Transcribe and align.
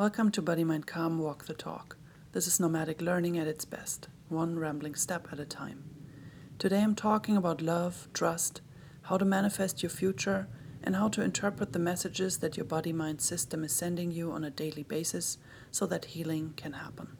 Welcome 0.00 0.30
to 0.30 0.40
Body 0.40 0.64
Mind 0.64 0.86
Calm 0.86 1.18
Walk 1.18 1.44
the 1.44 1.52
Talk. 1.52 1.98
This 2.32 2.46
is 2.46 2.58
nomadic 2.58 3.02
learning 3.02 3.36
at 3.36 3.46
its 3.46 3.66
best, 3.66 4.08
one 4.30 4.58
rambling 4.58 4.94
step 4.94 5.28
at 5.30 5.38
a 5.38 5.44
time. 5.44 5.84
Today 6.58 6.80
I'm 6.80 6.94
talking 6.94 7.36
about 7.36 7.60
love, 7.60 8.08
trust, 8.14 8.62
how 9.02 9.18
to 9.18 9.26
manifest 9.26 9.82
your 9.82 9.90
future, 9.90 10.48
and 10.82 10.96
how 10.96 11.08
to 11.08 11.22
interpret 11.22 11.74
the 11.74 11.78
messages 11.78 12.38
that 12.38 12.56
your 12.56 12.64
body 12.64 12.94
mind 12.94 13.20
system 13.20 13.62
is 13.62 13.74
sending 13.74 14.10
you 14.10 14.32
on 14.32 14.42
a 14.42 14.48
daily 14.48 14.84
basis 14.84 15.36
so 15.70 15.84
that 15.84 16.06
healing 16.06 16.54
can 16.56 16.72
happen. 16.72 17.18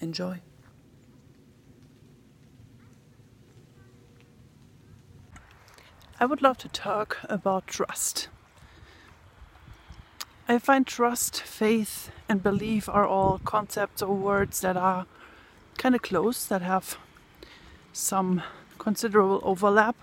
Enjoy. 0.00 0.40
I 6.18 6.24
would 6.24 6.40
love 6.40 6.56
to 6.56 6.68
talk 6.70 7.18
about 7.24 7.66
trust. 7.66 8.28
I 10.48 10.58
find 10.58 10.86
trust, 10.86 11.42
faith, 11.42 12.12
and 12.28 12.40
belief 12.40 12.88
are 12.88 13.04
all 13.04 13.40
concepts 13.44 14.00
or 14.00 14.14
words 14.14 14.60
that 14.60 14.76
are 14.76 15.06
kind 15.76 15.94
of 15.96 16.02
close, 16.02 16.46
that 16.46 16.62
have 16.62 16.96
some 17.92 18.42
considerable 18.78 19.40
overlap. 19.42 19.96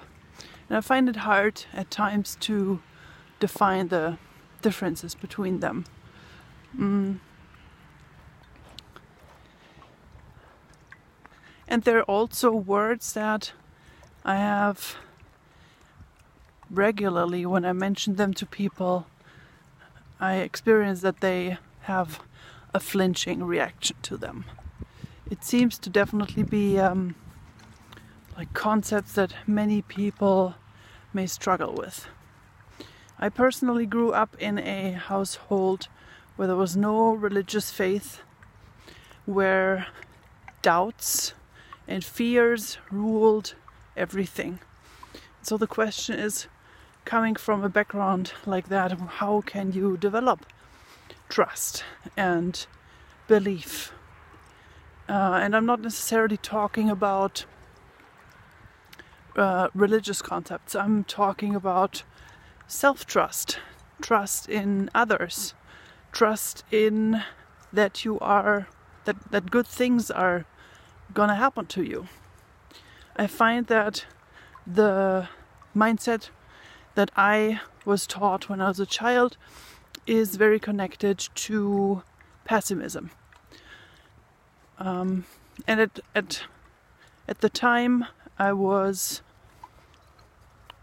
And 0.68 0.78
I 0.78 0.82
find 0.82 1.08
it 1.08 1.18
hard 1.18 1.64
at 1.72 1.90
times 1.90 2.36
to 2.42 2.82
define 3.40 3.88
the 3.88 4.18
differences 4.62 5.16
between 5.16 5.62
them. 5.62 5.86
Mm. 6.78 7.20
And 11.70 11.84
there 11.84 12.00
are 12.00 12.04
also 12.04 12.52
words 12.52 13.14
that 13.14 13.54
I 14.26 14.36
have 14.36 14.98
regularly 16.70 17.46
when 17.46 17.64
I 17.64 17.72
mention 17.72 18.16
them 18.16 18.34
to 18.34 18.46
people 18.46 19.08
I 20.24 20.36
experience 20.36 21.02
that 21.02 21.20
they 21.20 21.58
have 21.82 22.22
a 22.74 22.80
flinching 22.80 23.44
reaction 23.44 23.98
to 24.04 24.16
them. 24.16 24.46
It 25.30 25.44
seems 25.44 25.78
to 25.80 25.90
definitely 25.90 26.44
be 26.44 26.80
um, 26.80 27.16
like 28.38 28.54
concepts 28.54 29.16
that 29.16 29.34
many 29.46 29.82
people 29.82 30.56
may 31.12 31.28
struggle 31.28 31.74
with. 31.74 32.08
I 33.20 33.28
personally 33.28 33.86
grew 33.86 34.14
up 34.14 34.38
in 34.40 34.60
a 34.60 34.94
household 34.94 35.90
where 36.38 36.48
there 36.48 36.56
was 36.56 36.78
no 36.78 37.12
religious 37.12 37.70
faith, 37.70 38.22
where 39.26 39.88
doubts 40.62 41.34
and 41.86 42.02
fears 42.02 42.78
ruled 42.90 43.56
everything. 43.98 44.60
So 45.42 45.58
the 45.58 45.68
question 45.68 46.18
is 46.18 46.48
coming 47.06 47.36
from 47.36 47.64
a 47.64 47.70
background 47.70 48.34
like 48.46 48.70
that, 48.70 48.92
how 48.92 49.42
can 49.42 49.72
you 49.72 49.98
develop 49.98 50.46
trust 51.30 51.84
and 52.16 52.66
belief? 53.28 53.92
Uh, 55.10 55.40
and 55.42 55.56
I'm 55.56 55.66
not 55.66 55.82
necessarily 55.82 56.38
talking 56.38 56.90
about 56.90 57.46
uh, 59.36 59.68
religious 59.74 60.22
concepts, 60.22 60.76
I'm 60.76 61.04
talking 61.04 61.56
about 61.56 62.04
self 62.68 63.06
trust, 63.06 63.60
trust 64.02 64.48
in 64.48 64.90
others, 64.94 65.56
trust 66.12 66.64
in 66.72 67.24
that 67.72 68.06
you 68.06 68.20
are, 68.20 68.68
that, 69.06 69.32
that 69.32 69.50
good 69.50 69.68
things 69.68 70.12
are 70.12 70.46
gonna 71.14 71.36
happen 71.36 71.66
to 71.66 71.84
you. 71.84 72.08
I 73.16 73.28
find 73.28 73.68
that 73.68 74.06
the 74.66 75.28
mindset 75.76 76.30
that 76.96 77.12
I 77.16 77.60
was 77.86 78.08
taught 78.08 78.50
when 78.50 78.62
I 78.62 78.68
was 78.68 78.80
a 78.80 78.86
child 78.86 79.38
is 80.06 80.36
very 80.36 80.60
connected 80.60 81.18
to 81.18 82.04
pessimism. 82.46 83.12
Um, 84.78 85.26
and 85.68 85.80
at, 85.80 86.00
at, 86.14 86.44
at 87.28 87.42
the 87.42 87.50
time, 87.50 88.06
I 88.38 88.54
was 88.54 89.22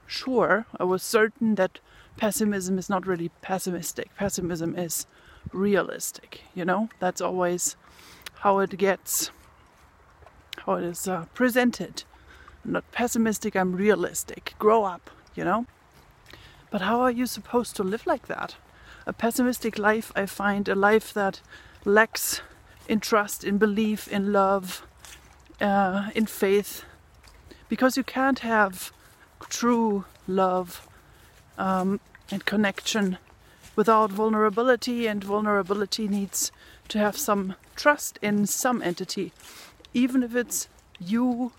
sure, 0.07 0.67
I 0.79 0.85
was 0.85 1.03
certain 1.03 1.55
that 1.57 1.81
pessimism 2.17 2.79
is 2.79 2.89
not 2.89 3.07
really 3.07 3.31
pessimistic. 3.43 4.15
Pessimism 4.17 4.77
is 4.77 5.07
realistic, 5.53 6.43
you 6.55 6.65
know? 6.65 6.89
That's 6.99 7.21
always 7.21 7.77
how 8.41 8.59
it 8.61 8.77
gets, 8.79 9.31
how 10.65 10.75
it 10.75 10.85
is 10.85 11.07
uh, 11.07 11.27
presented. 11.35 12.05
I'm 12.65 12.73
not 12.73 12.91
pessimistic, 12.93 13.55
I'm 13.57 13.75
realistic. 13.75 14.55
Grow 14.59 14.85
up, 14.85 15.11
you 15.35 15.45
know? 15.45 15.67
But 16.71 16.83
how 16.83 17.01
are 17.01 17.11
you 17.11 17.27
supposed 17.27 17.77
to 17.77 17.83
live 17.83 18.07
like 18.07 18.27
that? 18.29 18.57
A 19.07 19.13
pessimistic 19.13 19.79
life, 19.79 20.13
I 20.15 20.27
find, 20.27 20.69
a 20.69 20.75
life 20.75 21.13
that 21.15 21.41
lacks 21.85 22.43
in 22.89 23.01
trust, 23.01 23.45
in 23.45 23.59
belief, 23.59 24.09
in 24.09 24.33
love, 24.33 24.87
uh, 25.61 26.11
in 26.15 26.27
faith. 26.27 26.85
Because 27.69 27.97
you 27.97 28.05
can't 28.05 28.41
have 28.41 28.93
true 29.49 30.05
love 30.27 30.87
um, 31.59 32.01
and 32.31 32.45
connection 32.45 33.19
without 33.77 34.11
vulnerability, 34.11 35.07
and 35.07 35.25
vulnerability 35.25 36.07
needs 36.09 36.53
to 36.89 36.99
have 36.99 37.17
some 37.17 37.55
trust 37.77 38.19
in 38.21 38.47
some 38.47 38.83
entity, 38.83 39.33
even 39.95 40.23
if 40.23 40.35
it's 40.35 40.69
you, 40.99 41.53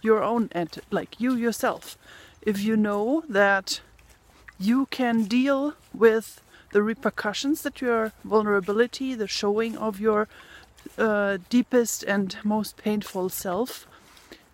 your 0.00 0.22
own 0.22 0.48
entity, 0.52 0.86
like 0.90 1.20
you 1.20 1.34
yourself. 1.34 1.98
If 2.40 2.62
you 2.62 2.76
know 2.76 3.24
that 3.28 3.80
you 4.58 4.86
can 4.86 5.24
deal 5.24 5.74
with 5.92 6.40
the 6.72 6.82
repercussions 6.82 7.62
that 7.62 7.80
your 7.80 8.12
vulnerability, 8.24 9.14
the 9.14 9.28
showing 9.28 9.76
of 9.76 10.00
your 10.00 10.28
uh, 10.98 11.38
deepest 11.48 12.02
and 12.02 12.36
most 12.44 12.76
painful 12.76 13.28
self 13.28 13.86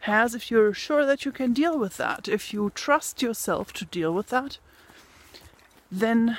has, 0.00 0.34
if 0.34 0.50
you're 0.50 0.74
sure 0.74 1.06
that 1.06 1.24
you 1.24 1.32
can 1.32 1.52
deal 1.52 1.78
with 1.78 1.96
that, 1.96 2.28
if 2.28 2.52
you 2.52 2.70
trust 2.74 3.22
yourself 3.22 3.72
to 3.72 3.84
deal 3.84 4.12
with 4.12 4.28
that, 4.28 4.58
then 5.90 6.38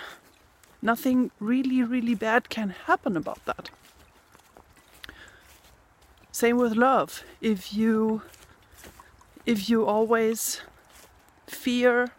nothing 0.81 1.31
really, 1.39 1.81
really 1.81 2.15
bad 2.15 2.49
can 2.49 2.71
happen 2.87 3.15
about 3.15 3.43
that. 3.45 3.69
Same 6.31 6.57
with 6.57 6.75
love. 6.75 7.23
If 7.41 7.73
you 7.73 8.23
if 9.45 9.69
you 9.69 9.85
always 9.85 10.61
fear 11.47 12.11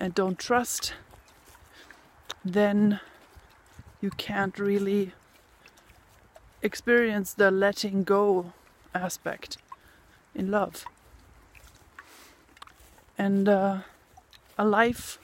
and 0.00 0.14
don't 0.14 0.38
trust, 0.38 0.94
then 2.42 3.00
you 4.00 4.10
can't 4.10 4.58
really 4.58 5.12
experience 6.62 7.34
the 7.34 7.50
letting 7.50 8.02
go 8.02 8.52
aspect 8.94 9.58
in 10.34 10.50
love. 10.50 10.86
And 13.18 13.46
uh, 13.48 13.78
a 14.56 14.64
life, 14.64 15.18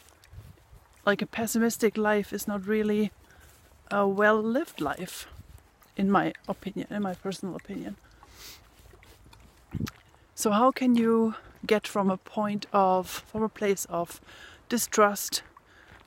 like 1.07 1.23
a 1.23 1.27
pessimistic 1.27 1.97
life, 1.97 2.33
is 2.33 2.47
not 2.47 2.67
really 2.67 3.11
a 3.91 4.07
well 4.07 4.43
lived 4.43 4.81
life, 4.81 5.27
in 5.97 6.11
my 6.11 6.35
opinion, 6.47 6.89
in 6.91 7.03
my 7.03 7.15
personal 7.15 7.57
opinion. 7.57 7.97
So, 10.35 10.51
how 10.51 10.71
can 10.71 10.97
you 10.97 11.35
get 11.67 11.87
from 11.87 12.11
a 12.11 12.19
point 12.19 12.67
of, 12.73 13.09
from 13.09 13.43
a 13.43 13.49
place 13.49 13.87
of 13.87 14.21
distrust, 14.69 15.43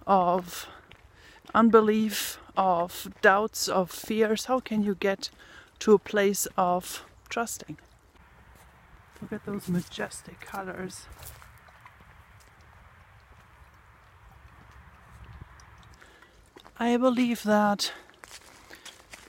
of 0.05 0.67
unbelief, 1.53 2.39
of 2.57 3.09
doubts, 3.21 3.67
of 3.67 3.91
fears? 3.91 4.45
How 4.45 4.59
can 4.59 4.83
you 4.83 4.95
get 4.95 5.29
to 5.79 5.93
a 5.93 5.99
place 5.99 6.47
of 6.57 7.05
trusting? 7.29 7.77
Look 9.21 9.33
at 9.33 9.45
those 9.45 9.67
majestic 9.67 10.39
colors. 10.39 11.07
I 16.77 16.95
believe 16.95 17.43
that 17.43 17.91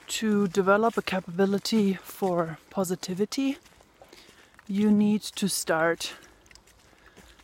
to 0.06 0.46
develop 0.48 0.96
a 0.96 1.02
capability 1.02 1.94
for 1.94 2.58
positivity, 2.70 3.58
you 4.68 4.90
need 4.90 5.22
to 5.22 5.48
start 5.48 6.14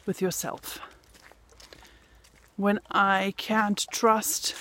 with 0.05 0.23
yourself 0.23 0.79
when 2.57 2.81
I 2.91 3.35
can't 3.37 3.87
trust 3.91 4.55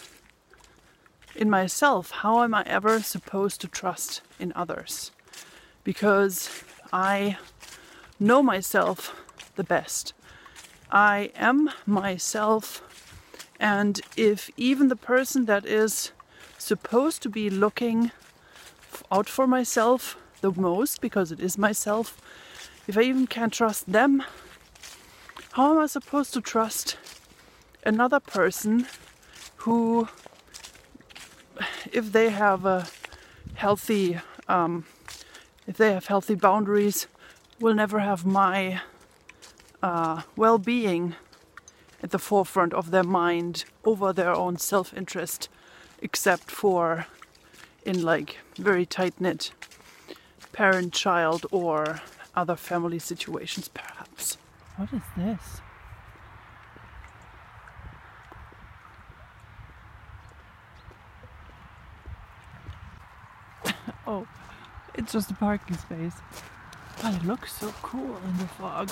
in 1.36 1.50
myself, 1.50 2.12
how 2.12 2.44
am 2.44 2.54
I 2.54 2.64
ever 2.66 3.02
supposed 3.02 3.62
to 3.62 3.68
trust 3.68 4.22
in 4.40 4.52
others? 4.56 5.12
Because 5.84 6.50
I 6.92 7.38
know 8.20 8.44
myself 8.44 9.16
the 9.56 9.64
best. 9.64 10.14
I 10.92 11.32
am 11.36 11.70
myself, 11.86 12.82
and 13.60 14.02
if 14.16 14.50
even 14.58 14.90
the 14.90 14.96
person 14.96 15.46
that 15.46 15.66
is 15.66 16.12
supposed 16.58 17.22
to 17.24 17.30
be 17.30 17.50
looking 17.50 18.12
out 19.12 19.28
for 19.28 19.48
myself 19.48 20.18
the 20.42 20.52
most, 20.52 21.02
because 21.02 21.32
it 21.32 21.40
is 21.40 21.58
myself, 21.58 22.20
if 22.88 22.98
I 22.98 23.02
even 23.02 23.28
can't 23.28 23.54
trust 23.54 23.92
them, 23.92 24.24
how 25.54 25.72
am 25.72 25.80
I 25.80 25.88
supposed 25.88 26.34
to 26.34 26.42
trust 26.42 26.98
another 27.86 28.20
person 28.20 28.88
who 29.58 30.08
if 31.92 32.12
they 32.12 32.30
have 32.30 32.66
a 32.66 32.88
healthy, 33.56 34.20
um, 34.48 34.86
if 35.68 35.78
they 35.78 35.94
have 35.94 36.08
healthy 36.08 36.36
boundaries, 36.36 37.08
will 37.60 37.74
never 37.74 38.00
have 38.00 38.26
my 38.26 38.82
uh, 39.82 40.24
well-being 40.36 41.16
at 42.04 42.12
the 42.12 42.20
forefront 42.20 42.74
of 42.74 42.92
their 42.92 43.04
mind 43.04 43.66
over 43.86 44.12
their 44.12 44.34
own 44.34 44.58
self-interest, 44.58 45.48
except 46.02 46.52
for 46.52 47.08
in 47.86 48.02
like 48.02 48.38
very 48.58 48.86
tight-knit 48.86 49.52
parent-child 50.52 51.46
or 51.52 52.02
other 52.36 52.56
family 52.56 53.00
situations, 53.00 53.68
perhaps. 53.70 54.38
What 54.76 54.92
is 54.92 55.02
this? 55.16 55.62
Oh, 64.08 64.28
it's 64.94 65.12
just 65.12 65.32
a 65.32 65.34
parking 65.34 65.78
space. 65.78 66.16
But 67.02 67.14
it 67.16 67.26
looks 67.26 67.54
so 67.54 67.74
cool 67.82 68.18
in 68.18 68.38
the 68.38 68.48
fog. 68.48 68.90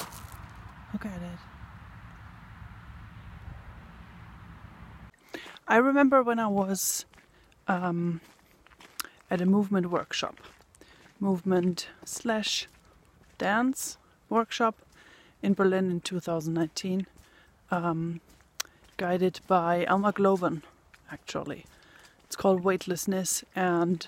Look 0.91 1.05
at 1.05 1.11
it. 1.13 1.39
I 5.67 5.77
remember 5.77 6.21
when 6.21 6.39
I 6.39 6.47
was 6.47 7.05
um, 7.67 8.19
at 9.31 9.39
a 9.39 9.45
movement 9.45 9.89
workshop, 9.89 10.35
movement 11.19 11.87
slash 12.03 12.67
dance 13.37 13.97
workshop 14.29 14.75
in 15.41 15.53
Berlin 15.53 15.89
in 15.89 16.01
2019, 16.01 17.07
um, 17.71 18.19
guided 18.97 19.39
by 19.47 19.85
Alma 19.85 20.11
Gloven, 20.11 20.63
actually. 21.11 21.65
It's 22.25 22.35
called 22.35 22.63
Weightlessness, 22.63 23.43
and 23.55 24.07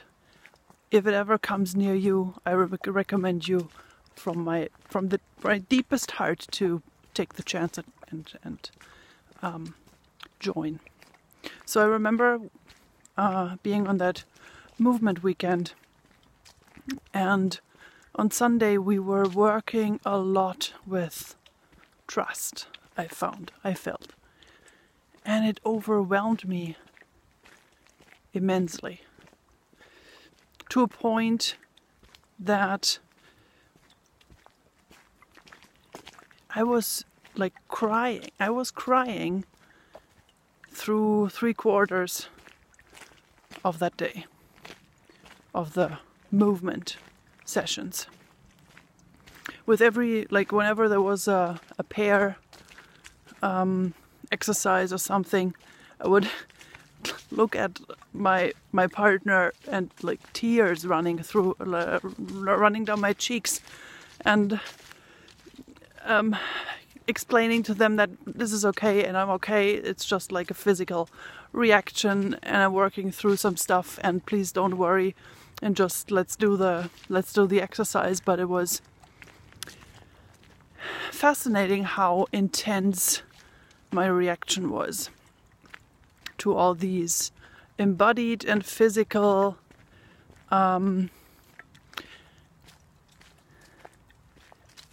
if 0.91 1.07
it 1.07 1.13
ever 1.13 1.37
comes 1.37 1.75
near 1.75 1.95
you, 1.95 2.35
I 2.45 2.51
re- 2.51 2.77
recommend 2.85 3.47
you 3.47 3.69
from 4.15 4.43
my 4.43 4.69
from 4.87 5.09
the 5.09 5.19
my 5.43 5.59
deepest 5.59 6.11
heart 6.11 6.47
to 6.51 6.81
take 7.13 7.33
the 7.33 7.43
chance 7.43 7.77
and 7.77 7.87
and, 8.09 8.33
and 8.43 8.69
um, 9.41 9.75
join. 10.39 10.79
So 11.65 11.81
I 11.81 11.85
remember 11.85 12.39
uh, 13.17 13.57
being 13.63 13.87
on 13.87 13.97
that 13.97 14.23
movement 14.77 15.23
weekend, 15.23 15.73
and 17.13 17.59
on 18.15 18.31
Sunday 18.31 18.77
we 18.77 18.99
were 18.99 19.27
working 19.27 19.99
a 20.05 20.17
lot 20.17 20.73
with 20.85 21.35
trust. 22.07 22.67
I 22.97 23.07
found, 23.07 23.51
I 23.63 23.73
felt, 23.73 24.13
and 25.25 25.45
it 25.45 25.59
overwhelmed 25.65 26.47
me 26.47 26.77
immensely 28.33 29.01
to 30.75 30.81
a 30.81 30.87
point 30.89 31.55
that 32.37 32.99
I 36.53 36.63
was 36.63 37.05
like 37.37 37.53
crying. 37.69 38.29
I 38.41 38.49
was 38.49 38.71
crying 38.71 39.45
through 40.69 41.29
three 41.29 41.53
quarters 41.53 42.27
of 43.63 43.79
that 43.79 43.95
day, 43.95 44.25
of 45.53 45.75
the 45.75 45.99
movement 46.29 46.97
sessions. 47.45 48.07
With 49.65 49.79
every, 49.79 50.27
like, 50.29 50.51
whenever 50.51 50.89
there 50.89 51.01
was 51.01 51.25
a, 51.29 51.57
a 51.79 51.83
pair 51.85 52.35
um, 53.41 53.93
exercise 54.29 54.91
or 54.91 54.97
something, 54.97 55.55
I 56.01 56.09
would 56.09 56.27
look 57.35 57.55
at 57.55 57.79
my 58.13 58.53
my 58.71 58.87
partner 58.87 59.53
and 59.67 59.91
like 60.01 60.21
tears 60.33 60.85
running 60.85 61.19
through 61.19 61.55
uh, 61.59 61.99
running 62.63 62.85
down 62.85 63.01
my 63.01 63.13
cheeks 63.13 63.61
and 64.21 64.59
um, 66.05 66.35
explaining 67.07 67.63
to 67.63 67.73
them 67.73 67.95
that 67.97 68.09
this 68.25 68.51
is 68.51 68.65
okay 68.65 69.03
and 69.05 69.17
I'm 69.17 69.29
okay. 69.31 69.71
It's 69.71 70.05
just 70.05 70.31
like 70.31 70.49
a 70.51 70.53
physical 70.53 71.09
reaction, 71.51 72.37
and 72.43 72.57
I'm 72.57 72.73
working 72.73 73.11
through 73.11 73.37
some 73.37 73.57
stuff. 73.57 73.99
And 74.03 74.25
please 74.25 74.51
don't 74.51 74.77
worry, 74.77 75.15
and 75.61 75.75
just 75.75 76.11
let's 76.11 76.35
do 76.35 76.57
the 76.57 76.89
let's 77.09 77.33
do 77.33 77.47
the 77.47 77.61
exercise. 77.61 78.19
But 78.19 78.39
it 78.39 78.49
was 78.49 78.81
fascinating 81.11 81.83
how 81.83 82.27
intense 82.31 83.21
my 83.91 84.05
reaction 84.07 84.69
was 84.69 85.09
to 86.39 86.55
all 86.55 86.73
these 86.73 87.31
embodied 87.77 88.45
and 88.45 88.65
physical 88.65 89.57
um, 90.49 91.09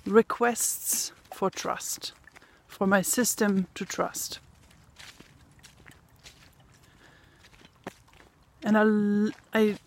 requests 0.06 1.12
for 1.32 1.50
trust, 1.50 2.12
for 2.66 2.86
my 2.86 3.02
system 3.02 3.66
to 3.74 3.84
trust. 3.84 4.40
And 8.64 8.78
I, 8.78 9.58
I, 9.58 9.78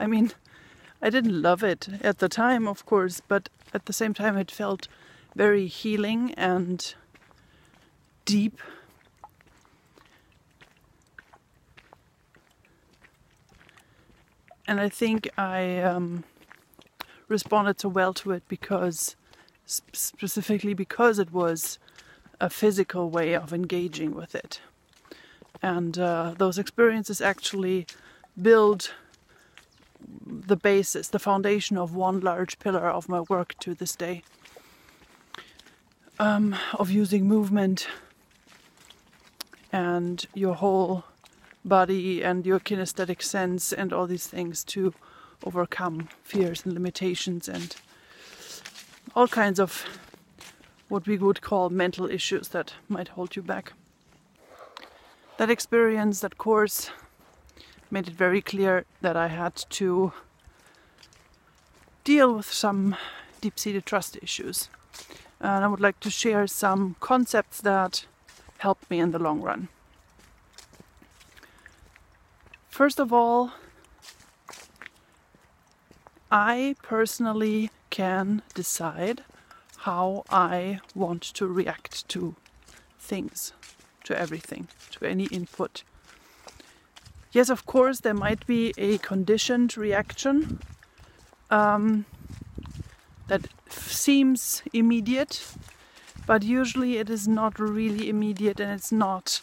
I 0.00 0.06
mean, 0.06 0.32
I 1.00 1.10
didn't 1.10 1.40
love 1.40 1.62
it 1.62 1.88
at 2.02 2.18
the 2.18 2.28
time, 2.28 2.66
of 2.66 2.84
course, 2.84 3.22
but 3.26 3.48
at 3.72 3.86
the 3.86 3.92
same 3.92 4.14
time, 4.14 4.36
it 4.36 4.50
felt 4.50 4.88
very 5.36 5.66
healing 5.66 6.34
and 6.34 6.94
deep. 8.24 8.60
And 14.68 14.78
I 14.80 14.90
think 14.90 15.30
I 15.38 15.78
um, 15.78 16.24
responded 17.26 17.80
so 17.80 17.88
well 17.88 18.12
to 18.14 18.32
it 18.32 18.42
because 18.48 19.16
specifically 19.66 20.74
because 20.74 21.18
it 21.18 21.32
was 21.32 21.78
a 22.38 22.50
physical 22.50 23.10
way 23.10 23.34
of 23.34 23.52
engaging 23.52 24.14
with 24.14 24.34
it. 24.34 24.60
And 25.62 25.98
uh, 25.98 26.34
those 26.36 26.58
experiences 26.58 27.20
actually 27.20 27.86
build 28.40 28.92
the 30.24 30.56
basis, 30.56 31.08
the 31.08 31.18
foundation 31.18 31.76
of 31.76 31.94
one 31.94 32.20
large 32.20 32.58
pillar 32.58 32.88
of 32.88 33.08
my 33.08 33.22
work 33.22 33.54
to 33.60 33.74
this 33.74 33.96
day 33.96 34.22
um, 36.18 36.54
of 36.78 36.90
using 36.90 37.26
movement 37.26 37.88
and 39.72 40.26
your 40.34 40.54
whole 40.54 41.04
body 41.68 42.22
and 42.22 42.46
your 42.46 42.58
kinesthetic 42.58 43.22
sense 43.22 43.72
and 43.72 43.92
all 43.92 44.06
these 44.06 44.26
things 44.26 44.64
to 44.64 44.92
overcome 45.44 46.08
fears 46.22 46.64
and 46.64 46.74
limitations 46.74 47.48
and 47.48 47.76
all 49.14 49.28
kinds 49.28 49.60
of 49.60 49.84
what 50.88 51.06
we 51.06 51.18
would 51.18 51.40
call 51.42 51.70
mental 51.70 52.10
issues 52.10 52.48
that 52.48 52.74
might 52.88 53.08
hold 53.08 53.36
you 53.36 53.42
back. 53.42 53.72
That 55.36 55.50
experience, 55.50 56.20
that 56.20 56.38
course, 56.38 56.90
made 57.90 58.08
it 58.08 58.14
very 58.14 58.40
clear 58.40 58.84
that 59.00 59.16
I 59.16 59.28
had 59.28 59.54
to 59.70 60.12
deal 62.04 62.34
with 62.34 62.52
some 62.52 62.96
deep 63.40 63.58
seated 63.58 63.86
trust 63.86 64.18
issues. 64.22 64.68
And 65.40 65.64
I 65.64 65.68
would 65.68 65.80
like 65.80 66.00
to 66.00 66.10
share 66.10 66.46
some 66.46 66.96
concepts 67.00 67.60
that 67.60 68.06
helped 68.58 68.90
me 68.90 68.98
in 68.98 69.12
the 69.12 69.18
long 69.18 69.40
run. 69.40 69.68
First 72.78 73.00
of 73.00 73.12
all, 73.12 73.50
I 76.30 76.76
personally 76.80 77.70
can 77.90 78.42
decide 78.54 79.24
how 79.78 80.22
I 80.30 80.78
want 80.94 81.22
to 81.22 81.48
react 81.48 82.08
to 82.10 82.36
things, 83.00 83.52
to 84.04 84.16
everything, 84.16 84.68
to 84.92 85.04
any 85.04 85.24
input. 85.24 85.82
Yes, 87.32 87.50
of 87.50 87.66
course, 87.66 87.98
there 87.98 88.14
might 88.14 88.46
be 88.46 88.72
a 88.78 88.98
conditioned 88.98 89.76
reaction 89.76 90.60
um, 91.50 92.04
that 93.26 93.48
seems 93.68 94.62
immediate, 94.72 95.52
but 96.28 96.44
usually 96.44 96.98
it 96.98 97.10
is 97.10 97.26
not 97.26 97.58
really 97.58 98.08
immediate 98.08 98.60
and 98.60 98.70
it's 98.70 98.92
not 98.92 99.40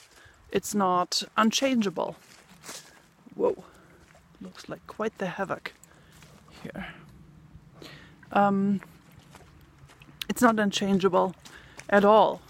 it's 0.54 0.74
not 0.74 1.22
unchangeable. 1.36 2.16
Whoa, 3.36 3.64
looks 4.42 4.70
like 4.70 4.86
quite 4.88 5.18
the 5.18 5.28
havoc 5.28 5.74
here 6.64 6.88
um, 8.32 8.82
it's 10.30 10.42
not 10.42 10.60
unchangeable 10.60 11.34
at 11.90 12.04
all. 12.04 12.42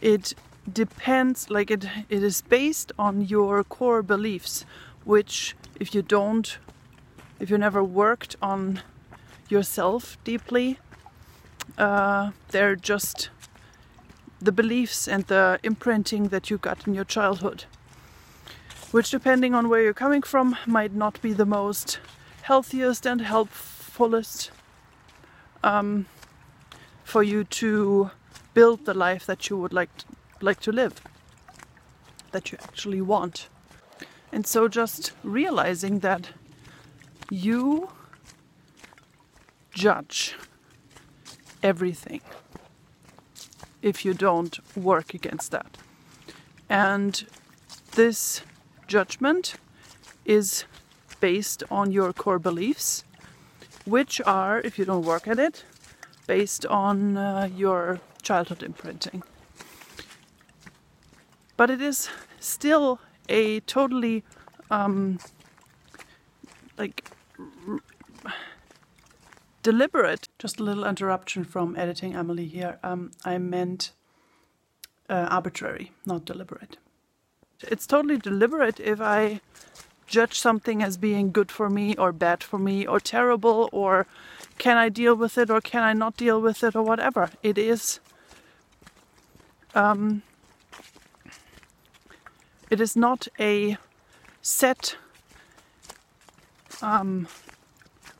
It 0.00 0.34
depends, 0.72 1.50
like 1.50 1.70
it, 1.70 1.86
it 2.08 2.22
is 2.22 2.40
based 2.42 2.92
on 2.98 3.22
your 3.22 3.64
core 3.64 4.02
beliefs, 4.02 4.64
which 5.04 5.56
if 5.80 5.94
you 5.94 6.02
don't, 6.02 6.58
if 7.40 7.50
you 7.50 7.58
never 7.58 7.82
worked 7.82 8.36
on 8.40 8.82
yourself 9.48 10.16
deeply, 10.24 10.78
uh, 11.76 12.30
they're 12.48 12.76
just 12.76 13.30
the 14.40 14.52
beliefs 14.52 15.08
and 15.08 15.24
the 15.26 15.58
imprinting 15.62 16.28
that 16.28 16.50
you 16.50 16.58
got 16.58 16.86
in 16.86 16.94
your 16.94 17.04
childhood. 17.04 17.64
Which, 18.90 19.10
depending 19.10 19.54
on 19.54 19.68
where 19.68 19.82
you're 19.82 19.94
coming 19.94 20.22
from, 20.22 20.56
might 20.66 20.94
not 20.94 21.20
be 21.20 21.32
the 21.32 21.46
most 21.46 21.98
healthiest 22.42 23.06
and 23.06 23.20
helpfulest 23.20 24.50
um, 25.62 26.06
for 27.04 27.22
you 27.22 27.44
to 27.44 28.10
build 28.54 28.86
the 28.86 28.94
life 28.94 29.26
that 29.26 29.50
you 29.50 29.56
would 29.56 29.72
like 29.72 29.94
to, 29.98 30.06
like 30.40 30.60
to 30.60 30.72
live, 30.72 31.00
that 32.32 32.50
you 32.50 32.58
actually 32.62 33.02
want. 33.02 33.48
And 34.32 34.46
so, 34.46 34.68
just 34.68 35.12
realizing 35.22 36.00
that 36.00 36.30
you 37.30 37.90
judge 39.72 40.34
everything 41.62 42.20
if 43.82 44.04
you 44.04 44.14
don't 44.14 44.58
work 44.76 45.14
against 45.14 45.50
that. 45.50 45.76
And 46.68 47.24
this 47.92 48.42
judgment 48.88 49.54
is 50.24 50.64
based 51.20 51.62
on 51.70 51.92
your 51.92 52.12
core 52.12 52.38
beliefs, 52.38 53.04
which 53.84 54.20
are, 54.26 54.60
if 54.60 54.78
you 54.78 54.84
don't 54.84 55.04
work 55.04 55.28
at 55.28 55.38
it, 55.38 55.64
based 56.26 56.66
on 56.66 57.16
uh, 57.16 57.48
your 57.54 58.00
childhood 58.22 58.62
imprinting. 58.62 59.22
But 61.56 61.70
it 61.70 61.80
is 61.80 62.08
still 62.40 63.00
a 63.28 63.60
totally 63.60 64.24
um, 64.70 65.18
like 66.76 67.10
deliberate. 69.62 70.28
Just 70.38 70.60
a 70.60 70.62
little 70.62 70.84
interruption 70.84 71.44
from 71.44 71.76
editing 71.76 72.14
Emily 72.14 72.46
here. 72.46 72.78
Um, 72.82 73.10
I 73.24 73.38
meant 73.38 73.92
uh, 75.08 75.26
arbitrary, 75.30 75.92
not 76.06 76.24
deliberate. 76.24 76.76
It's 77.62 77.88
totally 77.88 78.18
deliberate 78.18 78.78
if 78.78 79.00
I 79.00 79.40
judge 80.06 80.38
something 80.38 80.80
as 80.80 80.96
being 80.96 81.32
good 81.32 81.50
for 81.50 81.68
me 81.68 81.96
or 81.96 82.12
bad 82.12 82.42
for 82.42 82.58
me 82.58 82.86
or 82.86 83.00
terrible 83.00 83.68
or 83.72 84.06
can 84.58 84.76
I 84.76 84.88
deal 84.88 85.16
with 85.16 85.36
it 85.36 85.50
or 85.50 85.60
can 85.60 85.82
I 85.82 85.92
not 85.92 86.16
deal 86.16 86.40
with 86.40 86.62
it 86.62 86.76
or 86.76 86.82
whatever. 86.82 87.30
It 87.42 87.58
is. 87.58 87.98
Um, 89.74 90.22
it 92.70 92.80
is 92.80 92.94
not 92.94 93.26
a 93.40 93.76
set, 94.40 94.96
um, 96.80 97.26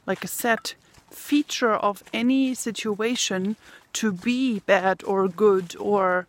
like 0.04 0.24
a 0.24 0.28
set 0.28 0.74
feature 1.10 1.74
of 1.74 2.02
any 2.12 2.54
situation 2.54 3.56
to 3.92 4.10
be 4.10 4.58
bad 4.60 5.04
or 5.04 5.28
good 5.28 5.76
or 5.78 6.26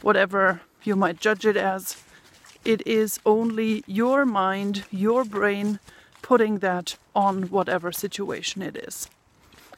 whatever 0.00 0.60
you 0.84 0.94
might 0.94 1.18
judge 1.20 1.44
it 1.44 1.56
as. 1.56 2.05
It 2.66 2.84
is 2.84 3.20
only 3.24 3.84
your 3.86 4.26
mind, 4.26 4.86
your 4.90 5.24
brain 5.24 5.78
putting 6.20 6.58
that 6.58 6.96
on 7.14 7.44
whatever 7.44 7.92
situation 7.92 8.60
it 8.60 8.76
is. 8.76 9.08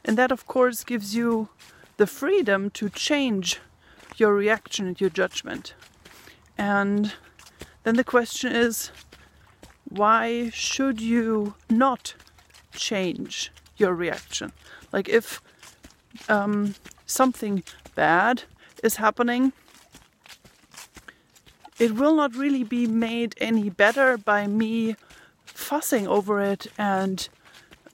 And 0.06 0.16
that, 0.16 0.32
of 0.32 0.46
course, 0.46 0.84
gives 0.84 1.14
you 1.14 1.50
the 1.98 2.06
freedom 2.06 2.70
to 2.70 2.88
change 2.88 3.60
your 4.16 4.34
reaction 4.34 4.86
and 4.86 4.98
your 4.98 5.10
judgment. 5.10 5.74
And 6.56 7.12
then 7.82 7.96
the 7.96 8.04
question 8.04 8.52
is 8.52 8.90
why 9.84 10.48
should 10.48 10.98
you 10.98 11.56
not 11.68 12.14
change 12.72 13.52
your 13.76 13.94
reaction? 13.94 14.52
Like, 14.94 15.10
if 15.10 15.42
um, 16.26 16.74
something 17.04 17.64
bad 17.94 18.44
is 18.82 18.96
happening, 18.96 19.52
it 21.78 21.94
will 21.94 22.14
not 22.14 22.34
really 22.34 22.64
be 22.64 22.86
made 22.86 23.34
any 23.38 23.70
better 23.70 24.18
by 24.18 24.46
me 24.46 24.96
fussing 25.44 26.06
over 26.06 26.40
it 26.40 26.66
and 26.76 27.28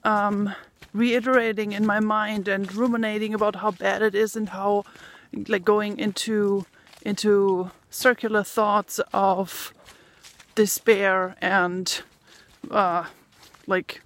um, 0.03 0.53
reiterating 0.93 1.71
in 1.71 1.85
my 1.85 1.99
mind 1.99 2.47
and 2.47 2.73
ruminating 2.73 3.33
about 3.33 3.57
how 3.57 3.71
bad 3.71 4.01
it 4.01 4.15
is 4.15 4.35
and 4.35 4.49
how 4.49 4.83
like 5.47 5.65
going 5.65 5.99
into 5.99 6.65
into 7.01 7.69
circular 7.89 8.43
thoughts 8.43 8.99
of 9.13 9.73
despair 10.55 11.35
and 11.41 12.01
uh, 12.71 13.05
like 13.67 14.01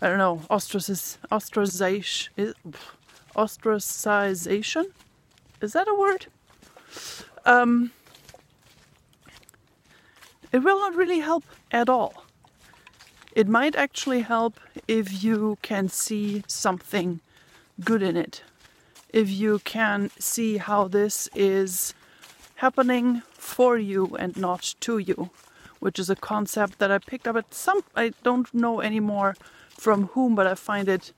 I 0.00 0.08
don't 0.08 0.18
know 0.18 0.42
ostracization 0.50 2.28
ostracization? 3.36 4.86
Is 5.60 5.72
that 5.72 5.88
a 5.88 5.94
word? 5.94 6.26
Um, 7.44 7.92
it 10.52 10.58
will 10.58 10.78
not 10.78 10.94
really 10.94 11.20
help 11.20 11.44
at 11.70 11.88
all. 11.88 12.24
It 13.32 13.48
might 13.48 13.76
actually 13.76 14.22
help 14.22 14.58
if 14.88 15.22
you 15.22 15.58
can 15.60 15.88
see 15.88 16.42
something 16.46 17.20
good 17.84 18.02
in 18.02 18.16
it. 18.16 18.42
If 19.10 19.28
you 19.30 19.58
can 19.60 20.10
see 20.18 20.56
how 20.56 20.88
this 20.88 21.28
is 21.34 21.94
happening 22.56 23.22
for 23.32 23.76
you 23.76 24.16
and 24.18 24.36
not 24.36 24.74
to 24.80 24.98
you, 24.98 25.30
which 25.80 25.98
is 25.98 26.08
a 26.08 26.16
concept 26.16 26.78
that 26.78 26.90
I 26.90 26.98
picked 26.98 27.28
up 27.28 27.36
at 27.36 27.52
some, 27.52 27.82
I 27.94 28.12
don't 28.22 28.52
know 28.54 28.80
anymore 28.80 29.36
from 29.70 30.06
whom, 30.08 30.34
but 30.34 30.46
I 30.46 30.54
find 30.54 30.88
it 30.88 31.12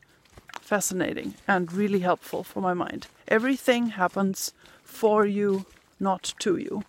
fascinating 0.61 1.35
and 1.47 1.73
really 1.73 2.01
helpful 2.01 2.43
for 2.43 2.61
my 2.61 2.75
mind. 2.75 3.07
Everything 3.29 3.91
happens 3.91 4.53
for 4.83 5.25
you, 5.25 5.67
not 6.01 6.35
to 6.41 6.57
you. 6.57 6.83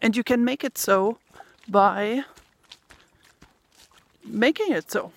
And 0.00 0.16
you 0.16 0.24
can 0.24 0.44
make 0.44 0.64
it 0.64 0.78
so 0.78 1.18
by 1.68 2.24
making 4.24 4.72
it 4.72 4.90
so. 4.90 5.12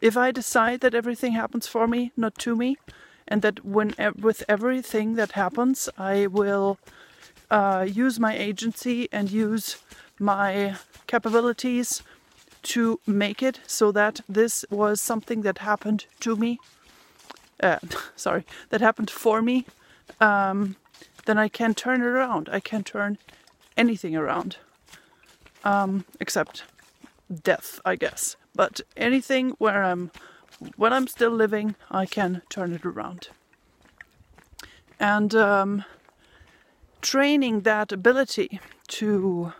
If 0.00 0.16
I 0.16 0.30
decide 0.30 0.80
that 0.80 0.94
everything 0.94 1.32
happens 1.32 1.66
for 1.66 1.86
me, 1.86 2.12
not 2.16 2.34
to 2.38 2.56
me, 2.56 2.78
and 3.28 3.42
that 3.42 3.64
when 3.64 3.94
with 4.18 4.42
everything 4.48 5.14
that 5.14 5.32
happens, 5.32 5.88
I 5.98 6.26
will 6.26 6.78
uh, 7.50 7.86
use 7.88 8.18
my 8.18 8.36
agency 8.36 9.08
and 9.12 9.30
use 9.30 9.76
my 10.18 10.76
capabilities 11.06 12.02
to 12.62 13.00
make 13.06 13.42
it 13.42 13.60
so 13.66 13.92
that 13.92 14.20
this 14.28 14.64
was 14.70 15.00
something 15.00 15.42
that 15.42 15.58
happened 15.58 16.06
to 16.20 16.36
me. 16.36 16.58
Uh, 17.62 17.78
sorry, 18.16 18.44
that 18.70 18.80
happened 18.80 19.10
for 19.10 19.42
me. 19.42 19.66
Um, 20.20 20.76
then 21.26 21.38
I 21.38 21.48
can 21.48 21.74
turn 21.74 22.00
it 22.00 22.06
around. 22.06 22.48
I 22.50 22.60
can 22.60 22.82
turn 22.82 23.18
anything 23.80 24.14
around. 24.14 24.56
Um, 25.64 26.04
except 26.20 26.64
death, 27.42 27.80
I 27.84 27.96
guess. 27.96 28.36
But 28.54 28.80
anything 28.96 29.50
where 29.58 29.82
I'm 29.82 30.10
when 30.76 30.92
I'm 30.92 31.06
still 31.06 31.30
living, 31.30 31.74
I 31.90 32.04
can 32.06 32.42
turn 32.50 32.72
it 32.72 32.84
around. 32.84 33.28
And 34.98 35.34
um, 35.34 35.84
training 37.00 37.62
that 37.62 37.92
ability 37.92 38.60
to 38.88 39.52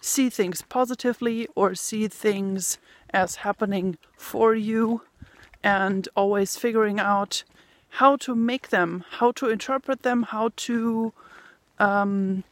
see 0.00 0.28
things 0.28 0.60
positively 0.60 1.48
or 1.54 1.74
see 1.74 2.08
things 2.08 2.78
as 3.10 3.36
happening 3.36 3.96
for 4.18 4.54
you 4.54 5.00
and 5.62 6.06
always 6.14 6.56
figuring 6.56 7.00
out 7.00 7.44
how 8.00 8.16
to 8.16 8.34
make 8.34 8.68
them, 8.68 9.04
how 9.18 9.32
to 9.32 9.48
interpret 9.48 10.02
them, 10.02 10.24
how 10.24 10.50
to 10.56 11.14
um, 11.78 12.44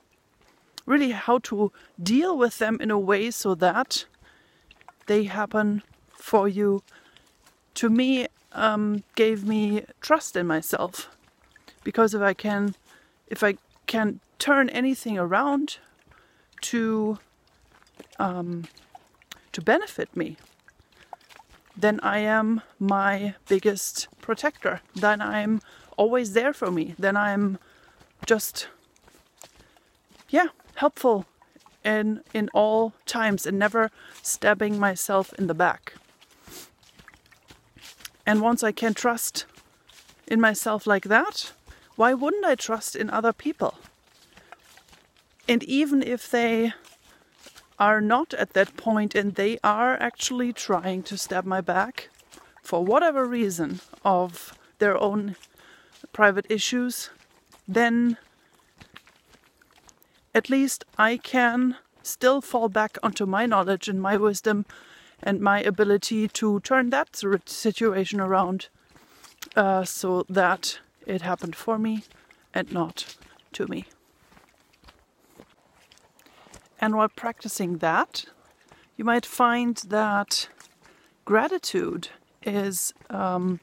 really 0.86 1.12
how 1.12 1.38
to 1.38 1.72
deal 2.02 2.36
with 2.36 2.58
them 2.58 2.78
in 2.80 2.90
a 2.90 2.98
way 2.98 3.30
so 3.30 3.54
that 3.54 4.04
they 5.06 5.24
happen 5.24 5.82
for 6.14 6.48
you. 6.48 6.82
To 7.74 7.88
me 7.88 8.26
um, 8.54 9.02
gave 9.14 9.44
me 9.44 9.84
trust 10.00 10.36
in 10.36 10.46
myself 10.46 11.08
because 11.84 12.14
if 12.14 12.22
i 12.22 12.34
can 12.34 12.74
if 13.28 13.42
i 13.42 13.54
can 13.86 14.20
turn 14.38 14.68
anything 14.70 15.18
around 15.18 15.78
to 16.60 17.18
um, 18.18 18.64
to 19.52 19.60
benefit 19.60 20.14
me 20.16 20.36
then 21.76 21.98
i 22.02 22.18
am 22.18 22.60
my 22.78 23.34
biggest 23.48 24.08
protector. 24.20 24.80
Then 24.94 25.20
i'm 25.20 25.60
always 25.96 26.34
there 26.34 26.52
for 26.52 26.70
me. 26.70 26.94
Then 26.98 27.16
i'm 27.16 27.58
just 28.26 28.68
yeah 30.28 30.48
helpful 30.76 31.26
in 31.84 32.22
in 32.32 32.48
all 32.54 32.92
times 33.06 33.46
and 33.46 33.58
never 33.58 33.90
stabbing 34.22 34.78
myself 34.78 35.32
in 35.34 35.46
the 35.46 35.54
back. 35.54 35.94
And 38.24 38.40
once 38.40 38.62
I 38.62 38.72
can 38.72 38.94
trust 38.94 39.46
in 40.26 40.40
myself 40.40 40.86
like 40.86 41.04
that, 41.04 41.52
why 41.96 42.14
wouldn't 42.14 42.44
I 42.44 42.54
trust 42.54 42.96
in 42.96 43.10
other 43.10 43.32
people? 43.32 43.74
And 45.48 45.62
even 45.64 46.02
if 46.02 46.30
they 46.30 46.72
are 47.78 48.00
not 48.00 48.32
at 48.34 48.52
that 48.52 48.76
point 48.76 49.14
and 49.14 49.34
they 49.34 49.58
are 49.64 49.94
actually 50.00 50.52
trying 50.52 51.02
to 51.02 51.18
stab 51.18 51.44
my 51.44 51.60
back 51.60 52.08
for 52.62 52.84
whatever 52.84 53.26
reason 53.26 53.80
of 54.04 54.56
their 54.78 54.96
own 54.96 55.34
private 56.12 56.46
issues, 56.48 57.10
then 57.66 58.16
at 60.34 60.50
least 60.50 60.84
I 60.98 61.16
can 61.16 61.76
still 62.02 62.40
fall 62.40 62.68
back 62.68 62.98
onto 63.02 63.26
my 63.26 63.46
knowledge 63.46 63.88
and 63.88 64.00
my 64.00 64.16
wisdom 64.16 64.66
and 65.22 65.40
my 65.40 65.60
ability 65.62 66.28
to 66.28 66.60
turn 66.60 66.90
that 66.90 67.16
situation 67.46 68.20
around 68.20 68.68
uh, 69.54 69.84
so 69.84 70.24
that 70.28 70.80
it 71.06 71.22
happened 71.22 71.54
for 71.54 71.78
me 71.78 72.04
and 72.54 72.72
not 72.72 73.16
to 73.52 73.66
me. 73.66 73.84
And 76.80 76.96
while 76.96 77.08
practicing 77.08 77.78
that, 77.78 78.24
you 78.96 79.04
might 79.04 79.24
find 79.24 79.76
that 79.88 80.48
gratitude 81.24 82.08
is 82.42 82.92
um, 83.08 83.60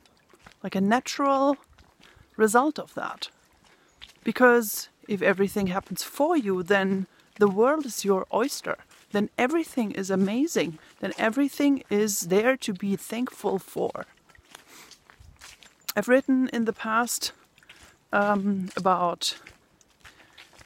like 0.63 0.75
a 0.75 0.81
natural 0.81 1.57
result 2.37 2.79
of 2.79 2.93
that. 2.93 3.29
Because 4.23 4.89
if 5.09 5.23
everything 5.23 5.67
happens 5.67 6.03
for 6.03 6.37
you, 6.37 6.61
then 6.61 7.07
the 7.39 7.47
world 7.47 7.85
is 7.85 8.05
your 8.05 8.27
oyster. 8.31 8.77
Then 9.11 9.29
everything 9.37 9.91
is 9.91 10.11
amazing. 10.11 10.77
Then 10.99 11.13
everything 11.17 11.83
is 11.89 12.27
there 12.27 12.55
to 12.57 12.73
be 12.73 12.95
thankful 12.95 13.57
for. 13.57 14.05
I've 15.95 16.07
written 16.07 16.47
in 16.53 16.65
the 16.65 16.73
past 16.73 17.31
um, 18.13 18.69
about 18.77 19.39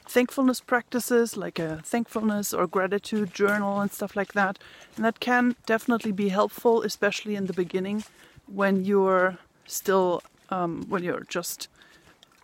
thankfulness 0.06 0.60
practices 0.60 1.38
like 1.38 1.58
a 1.58 1.80
thankfulness 1.82 2.52
or 2.52 2.66
gratitude 2.66 3.32
journal 3.32 3.80
and 3.80 3.90
stuff 3.90 4.14
like 4.14 4.34
that. 4.34 4.58
And 4.94 5.04
that 5.06 5.20
can 5.20 5.56
definitely 5.64 6.12
be 6.12 6.28
helpful, 6.28 6.82
especially 6.82 7.34
in 7.34 7.46
the 7.46 7.54
beginning 7.54 8.04
when 8.46 8.84
you're 8.84 9.38
still, 9.66 10.22
um, 10.50 10.84
when 10.90 11.02
you're 11.02 11.24
just 11.30 11.68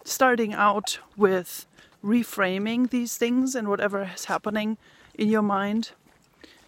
starting 0.05 0.55
out 0.55 0.99
with 1.17 1.67
reframing 2.03 2.91
these 2.91 3.17
things 3.17 3.55
and 3.55 3.69
whatever 3.69 4.11
is 4.15 4.27
happening 4.27 4.79
in 5.15 5.29
your 5.29 5.43
mind. 5.43 5.93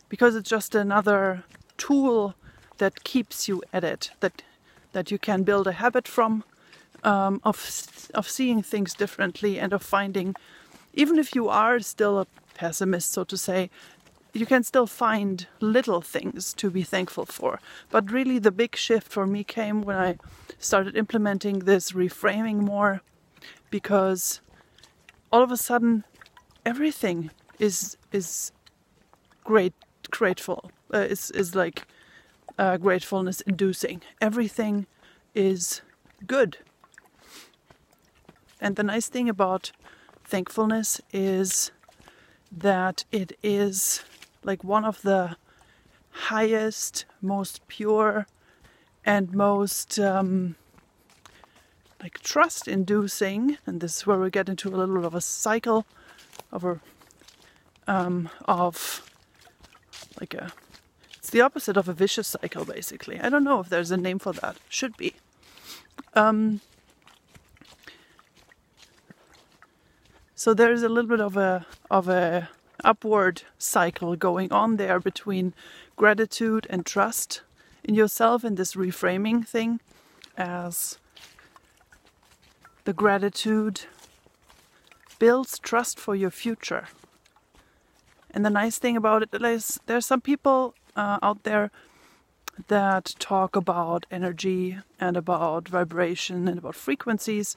Because 0.09 0.37
it's 0.37 0.51
just 0.51 0.75
another 0.75 1.45
tool 1.79 2.35
that 2.79 3.05
keeps 3.05 3.49
you 3.49 3.63
at 3.73 3.85
it, 3.85 4.11
that 4.21 4.43
that 4.93 5.11
you 5.11 5.19
can 5.19 5.43
build 5.43 5.67
a 5.67 5.73
habit 5.73 6.07
from 6.07 6.45
um, 7.03 7.41
of 7.45 7.57
of 8.15 8.29
seeing 8.29 8.63
things 8.63 8.95
differently 8.95 9.59
and 9.59 9.73
of 9.73 9.83
finding 9.83 10.35
even 10.95 11.19
if 11.19 11.35
you 11.35 11.49
are 11.49 11.81
still 11.81 12.19
a 12.19 12.27
pessimist, 12.55 13.13
so 13.13 13.25
to 13.25 13.37
say, 13.37 13.71
you 14.35 14.47
can 14.47 14.63
still 14.63 14.87
find 14.87 15.47
little 15.61 16.01
things 16.01 16.55
to 16.55 16.71
be 16.71 16.83
thankful 16.83 17.27
for. 17.27 17.61
But 17.91 18.11
really, 18.11 18.39
the 18.39 18.51
big 18.51 18.77
shift 18.77 19.09
for 19.09 19.27
me 19.27 19.45
came 19.45 19.83
when 19.83 19.97
I 19.97 20.19
started 20.59 20.97
implementing 20.97 21.61
this 21.61 21.93
reframing 21.93 22.57
more 22.57 23.03
because 23.71 24.41
all 25.33 25.43
of 25.43 25.51
a 25.51 25.57
sudden 25.57 26.05
everything 26.65 27.31
is 27.59 27.97
is 28.13 28.53
great 29.45 29.75
grateful. 30.11 30.71
Uh, 30.93 30.99
is 30.99 31.31
is 31.31 31.55
like 31.55 31.87
uh, 32.59 32.77
gratefulness 32.77 33.41
inducing. 33.43 34.03
Everything 34.21 34.87
is 35.35 35.81
good. 36.27 36.59
And 38.61 38.77
the 38.77 38.85
nice 38.85 39.09
thing 39.09 39.29
about 39.29 39.73
thankfulness 40.25 41.01
is 41.13 41.73
that 42.51 43.05
it 43.11 43.37
is 43.43 44.05
like 44.45 44.63
one 44.63 44.85
of 44.85 45.03
the 45.03 45.37
highest, 46.11 47.07
most 47.21 47.67
pure, 47.67 48.27
and 49.05 49.33
most 49.35 49.99
um, 49.99 50.55
like 52.03 52.21
trust 52.21 52.69
inducing. 52.69 53.59
And 53.67 53.81
this 53.81 53.99
is 53.99 54.07
where 54.07 54.19
we 54.19 54.31
get 54.31 54.49
into 54.49 54.69
a 54.69 54.77
little 54.77 54.97
bit 54.97 55.05
of 55.05 55.15
a 55.15 55.21
cycle 55.21 55.87
of 56.51 56.65
a 56.65 56.81
um, 57.87 58.29
of 58.45 59.09
like 60.21 60.35
a 60.35 60.53
it's 61.19 61.31
the 61.31 61.41
opposite 61.41 61.77
of 61.77 61.89
a 61.89 61.93
vicious 61.93 62.29
cycle 62.29 62.65
basically 62.65 63.19
i 63.21 63.29
don't 63.29 63.45
know 63.45 63.61
if 63.61 63.69
there's 63.69 63.91
a 63.91 63.97
name 63.97 64.19
for 64.19 64.33
that 64.33 64.57
should 64.69 64.97
be 64.97 65.15
um, 66.15 66.61
So 70.43 70.55
there's 70.55 70.83
a 70.83 70.89
little 70.89 71.09
bit 71.09 71.21
of 71.21 71.37
a 71.37 71.67
of 71.89 72.09
a 72.09 72.49
upward 72.83 73.43
cycle 73.59 74.17
going 74.17 74.51
on 74.51 74.77
there 74.77 74.99
between 74.99 75.55
gratitude 75.95 76.67
and 76.69 76.85
trust 76.85 77.43
in 77.85 77.95
yourself 77.95 78.45
in 78.45 78.57
this 78.57 78.75
reframing 78.75 79.47
thing 79.47 79.79
as 80.37 80.99
the 82.85 82.93
gratitude 82.93 83.83
builds 85.19 85.59
trust 85.59 86.01
for 86.01 86.15
your 86.15 86.31
future. 86.31 86.89
And 88.31 88.45
the 88.45 88.51
nice 88.51 88.79
thing 88.79 88.97
about 88.97 89.23
it 89.23 89.43
is 89.43 89.79
there's 89.87 90.07
some 90.07 90.21
people 90.21 90.75
uh, 90.97 91.19
out 91.23 91.45
there 91.45 91.71
that 92.69 93.15
talk 93.19 93.57
about 93.57 94.07
energy 94.11 94.79
and 94.99 95.17
about 95.17 95.69
vibration 95.69 96.49
and 96.49 96.59
about 96.59 96.75
frequencies. 96.75 97.57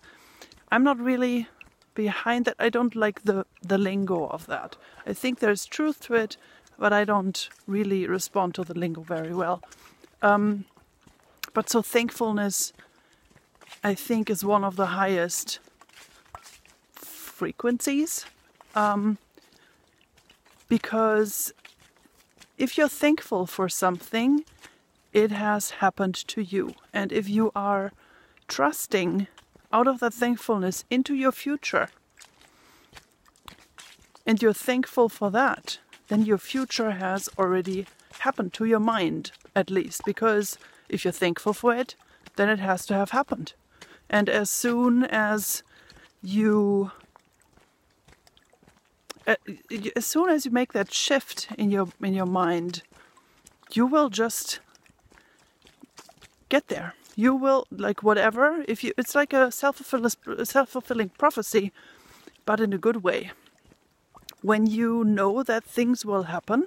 I'm 0.72 0.84
not 0.84 1.00
really 1.00 1.48
behind 1.94 2.46
that. 2.46 2.56
I 2.60 2.70
don't 2.70 2.96
like 2.96 3.24
the, 3.24 3.46
the 3.62 3.78
lingo 3.78 4.28
of 4.28 4.46
that. 4.48 4.76
I 5.06 5.14
think 5.14 5.40
there's 5.40 5.66
truth 5.66 6.02
to 6.02 6.16
it, 6.16 6.38
but 6.78 6.94
I 6.94 7.06
don't 7.06 7.50
really 7.68 8.08
respond 8.08 8.56
to 8.56 8.64
the 8.64 8.78
lingo 8.78 9.02
very 9.02 9.34
well. 9.34 9.62
Um, 10.22 10.66
but 11.54 11.70
so 11.70 11.82
thankfulness, 11.82 12.74
I 13.86 13.93
think, 13.93 14.32
is 14.32 14.43
one 14.43 14.63
of 14.63 14.78
the 14.78 14.88
highest 14.88 15.60
frequencies. 16.95 18.26
Um, 18.74 19.19
because 20.67 21.54
if 22.58 22.80
you're 22.80 22.88
thankful 22.89 23.45
for 23.45 23.69
something, 23.69 24.43
it 25.13 25.30
has 25.30 25.69
happened 25.86 26.15
to 26.30 26.41
you. 26.41 26.74
And 26.93 27.13
if 27.13 27.30
you 27.30 27.52
are 27.56 27.91
trusting 28.48 29.28
out 29.71 29.88
of 29.88 30.00
that 30.00 30.15
thankfulness 30.15 30.84
into 30.89 31.13
your 31.13 31.32
future, 31.32 31.89
and 34.26 34.41
you're 34.41 34.52
thankful 34.52 35.10
for 35.10 35.30
that, 35.30 35.78
then 36.08 36.26
your 36.26 36.39
future 36.39 36.89
has 36.89 37.30
already 37.38 37.86
happened 38.21 38.52
to 38.54 38.65
your 38.65 38.80
mind, 38.80 39.32
at 39.56 39.69
least, 39.69 40.02
because 40.06 40.58
if 40.89 41.06
you're 41.06 41.12
thankful 41.12 41.54
for 41.54 41.76
it, 41.76 41.93
then 42.36 42.50
it 42.50 42.58
has 42.58 42.88
to 42.88 42.95
have 42.95 43.12
happened. 43.12 43.54
And 44.10 44.30
as 44.30 44.50
soon 44.50 45.04
as 45.04 45.63
you 46.22 46.91
uh, 49.28 49.36
as 49.96 50.06
soon 50.06 50.30
as 50.30 50.46
you 50.46 50.52
make 50.52 50.74
that 50.74 50.94
shift 50.94 51.48
in 51.58 51.72
your 51.72 51.88
in 52.02 52.13
your 52.13 52.28
mind, 52.28 52.84
you 53.74 53.86
will 53.86 54.10
just 54.10 54.60
get 56.50 56.68
there. 56.68 56.94
You 57.15 57.34
will 57.34 57.65
like 57.72 58.04
whatever 58.04 58.63
if 58.68 58.84
you 58.84 58.94
it's 58.98 59.15
like 59.15 59.34
a 59.34 59.52
self-fulfilling 59.52 60.46
self-fulfilling 60.46 61.10
prophecy 61.18 61.72
but 62.46 62.60
in 62.60 62.74
a 62.74 62.78
good 62.78 63.04
way. 63.04 63.32
When 64.41 64.68
you 64.68 65.04
know 65.04 65.41
that 65.41 65.63
things 65.63 66.06
will 66.06 66.24
happen 66.24 66.65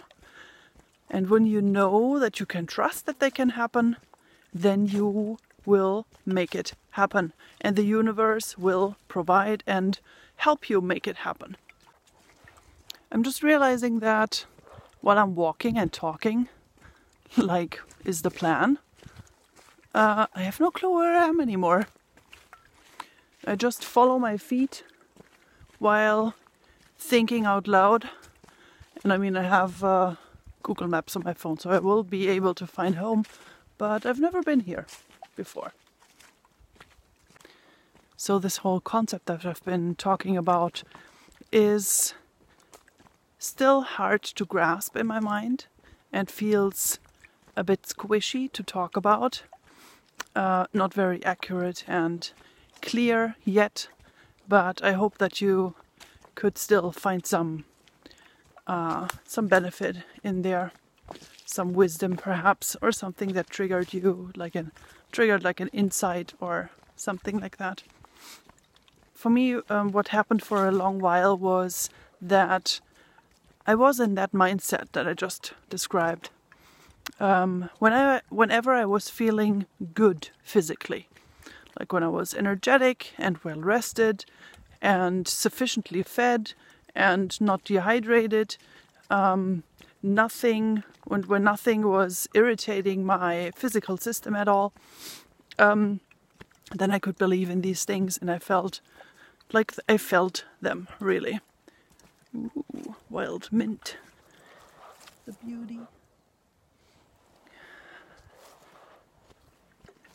and 1.09 1.31
when 1.31 1.47
you 1.47 1.63
know 1.63 2.19
that 2.19 2.41
you 2.41 2.47
can 2.47 2.67
trust 2.67 3.07
that 3.07 3.21
they 3.21 3.31
can 3.31 3.51
happen 3.51 3.97
then 4.53 4.87
you 4.87 5.39
will 5.73 6.07
make 6.25 6.55
it 6.55 6.73
happen 6.93 7.33
and 7.61 7.77
the 7.77 7.85
universe 8.01 8.57
will 8.57 8.97
provide 9.15 9.63
and 9.67 10.01
help 10.37 10.71
you 10.71 10.81
make 10.81 11.07
it 11.07 11.19
happen 11.29 11.57
i'm 13.13 13.23
just 13.23 13.43
realizing 13.43 14.01
that 14.01 14.47
while 15.01 15.19
i'm 15.19 15.35
walking 15.35 15.79
and 15.79 15.93
talking 15.93 16.49
like 17.37 17.81
is 18.05 18.23
the 18.23 18.31
plan 18.31 18.79
uh, 19.95 20.27
I 20.35 20.43
have 20.43 20.61
no 20.61 20.71
clue 20.71 20.95
where 20.95 21.17
I 21.17 21.27
am 21.27 21.41
anymore. 21.41 21.87
I 23.47 23.57
just 23.57 23.85
follow 23.85 24.19
my 24.19 24.37
feet 24.37 24.85
while 25.79 26.35
thinking 26.99 27.47
out 27.47 27.67
loud. 27.67 28.09
And 29.03 29.13
I 29.13 29.17
mean, 29.17 29.37
I 29.37 29.43
have 29.43 29.83
uh, 29.83 30.15
Google 30.63 30.89
Maps 30.89 31.17
on 31.17 31.25
my 31.25 31.33
phone, 31.33 31.59
so 31.59 31.71
I 31.71 31.79
will 31.79 32.03
be 32.03 32.29
able 32.29 32.55
to 32.55 32.67
find 32.67 32.97
home, 32.97 33.25
but 33.79 34.05
I've 34.05 34.21
never 34.21 34.43
been 34.43 34.61
here 34.61 34.87
before. 35.43 35.73
So, 38.17 38.39
this 38.39 38.59
whole 38.59 38.81
concept 38.81 39.25
that 39.27 39.47
I've 39.47 39.65
been 39.65 39.95
talking 39.95 40.37
about 40.37 40.83
is 41.53 42.15
still 43.39 43.81
hard 43.83 44.23
to 44.39 44.45
grasp 44.45 44.97
in 44.97 45.07
my 45.07 45.21
mind 45.21 45.67
and 46.13 46.31
feels 46.31 46.99
a 47.57 47.63
bit 47.63 47.83
squishy 47.83 48.51
to 48.53 48.63
talk 48.63 48.97
about 48.97 49.43
uh, 50.35 50.67
not 50.73 50.95
very 50.95 51.25
accurate 51.25 51.85
and 51.87 52.33
clear 52.83 53.35
yet, 53.45 53.89
but 54.49 54.83
I 54.83 54.93
hope 54.93 55.19
that 55.19 55.41
you 55.41 55.75
could 56.35 56.59
still 56.59 56.93
find 56.93 57.27
some 57.27 57.65
uh, 58.67 59.09
some 59.25 59.47
benefit 59.49 59.97
in 60.23 60.43
there, 60.43 60.73
some 61.47 61.73
wisdom 61.73 62.17
perhaps, 62.17 62.77
or 62.83 62.93
something 62.93 63.33
that 63.33 63.49
triggered 63.49 63.95
you, 63.95 64.31
like 64.37 64.55
an 64.55 64.71
triggered 65.13 65.45
like 65.45 65.61
an 65.61 65.69
insight 65.69 66.35
or 66.41 66.71
something 66.97 67.41
like 67.41 67.57
that. 67.59 67.83
For 69.15 69.31
me, 69.31 69.57
um, 69.69 69.91
what 69.93 70.09
happened 70.09 70.43
for 70.43 70.67
a 70.67 70.73
long 70.73 70.99
while 71.01 71.37
was 71.37 71.91
that 72.21 72.81
I 73.67 73.75
was 73.75 74.01
in 74.01 74.15
that 74.15 74.33
mindset 74.33 74.93
that 74.93 75.09
I 75.09 75.15
just 75.15 75.53
described. 75.69 76.31
Um, 77.21 77.69
when 77.79 77.93
I, 77.93 78.21
whenever 78.29 78.73
I 78.73 78.85
was 78.85 79.11
feeling 79.11 79.67
good 79.95 80.31
physically, 80.43 81.09
like 81.79 81.93
when 81.93 82.03
I 82.03 82.09
was 82.09 82.35
energetic 82.35 83.13
and 83.19 83.39
well 83.39 83.61
rested 83.61 84.25
and 84.81 85.27
sufficiently 85.27 86.03
fed 86.03 86.53
and 86.95 87.41
not 87.41 87.65
dehydrated, 87.65 88.57
um, 89.11 89.63
nothing 90.03 90.83
when, 91.05 91.23
when 91.23 91.45
nothing 91.45 91.87
was 91.87 92.29
irritating 92.35 93.05
my 93.05 93.51
physical 93.55 93.97
system 93.97 94.35
at 94.37 94.49
all, 94.49 94.73
um, 95.59 96.01
then 96.75 96.91
I 96.91 96.99
could 96.99 97.17
believe 97.17 97.51
in 97.51 97.63
these 97.63 97.85
things 97.85 98.19
and 98.19 98.31
I 98.31 98.39
felt 98.39 98.81
like 99.53 99.73
I 99.89 99.97
felt 99.97 100.45
them 100.61 100.89
really. 101.01 101.41
Ooh, 102.37 102.95
wild 103.09 103.49
mint. 103.51 103.97
The 105.27 105.33
beauty. 105.33 105.81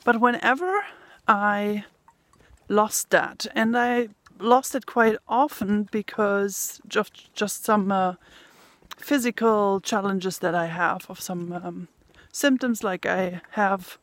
But 0.03 0.19
whenever 0.19 0.83
I 1.27 1.85
lost 2.67 3.09
that, 3.11 3.47
and 3.55 3.77
I 3.77 4.09
lost 4.39 4.75
it 4.75 4.85
quite 4.85 5.17
often 5.27 5.87
because 5.91 6.81
just 6.87 7.33
just 7.33 7.63
some 7.63 7.91
uh, 7.91 8.15
physical 9.03 9.81
challenges 9.81 10.39
that 10.39 10.55
I 10.55 10.67
have 10.67 11.05
of 11.09 11.19
some 11.19 11.51
um, 11.51 11.87
symptoms, 12.31 12.83
like 12.83 13.05
I 13.05 13.41
have 13.51 13.97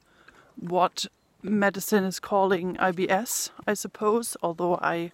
what 0.56 1.06
medicine 1.42 2.04
is 2.04 2.20
calling 2.20 2.76
IBS, 2.76 3.50
I 3.66 3.74
suppose, 3.74 4.36
although 4.42 4.76
I 4.76 5.12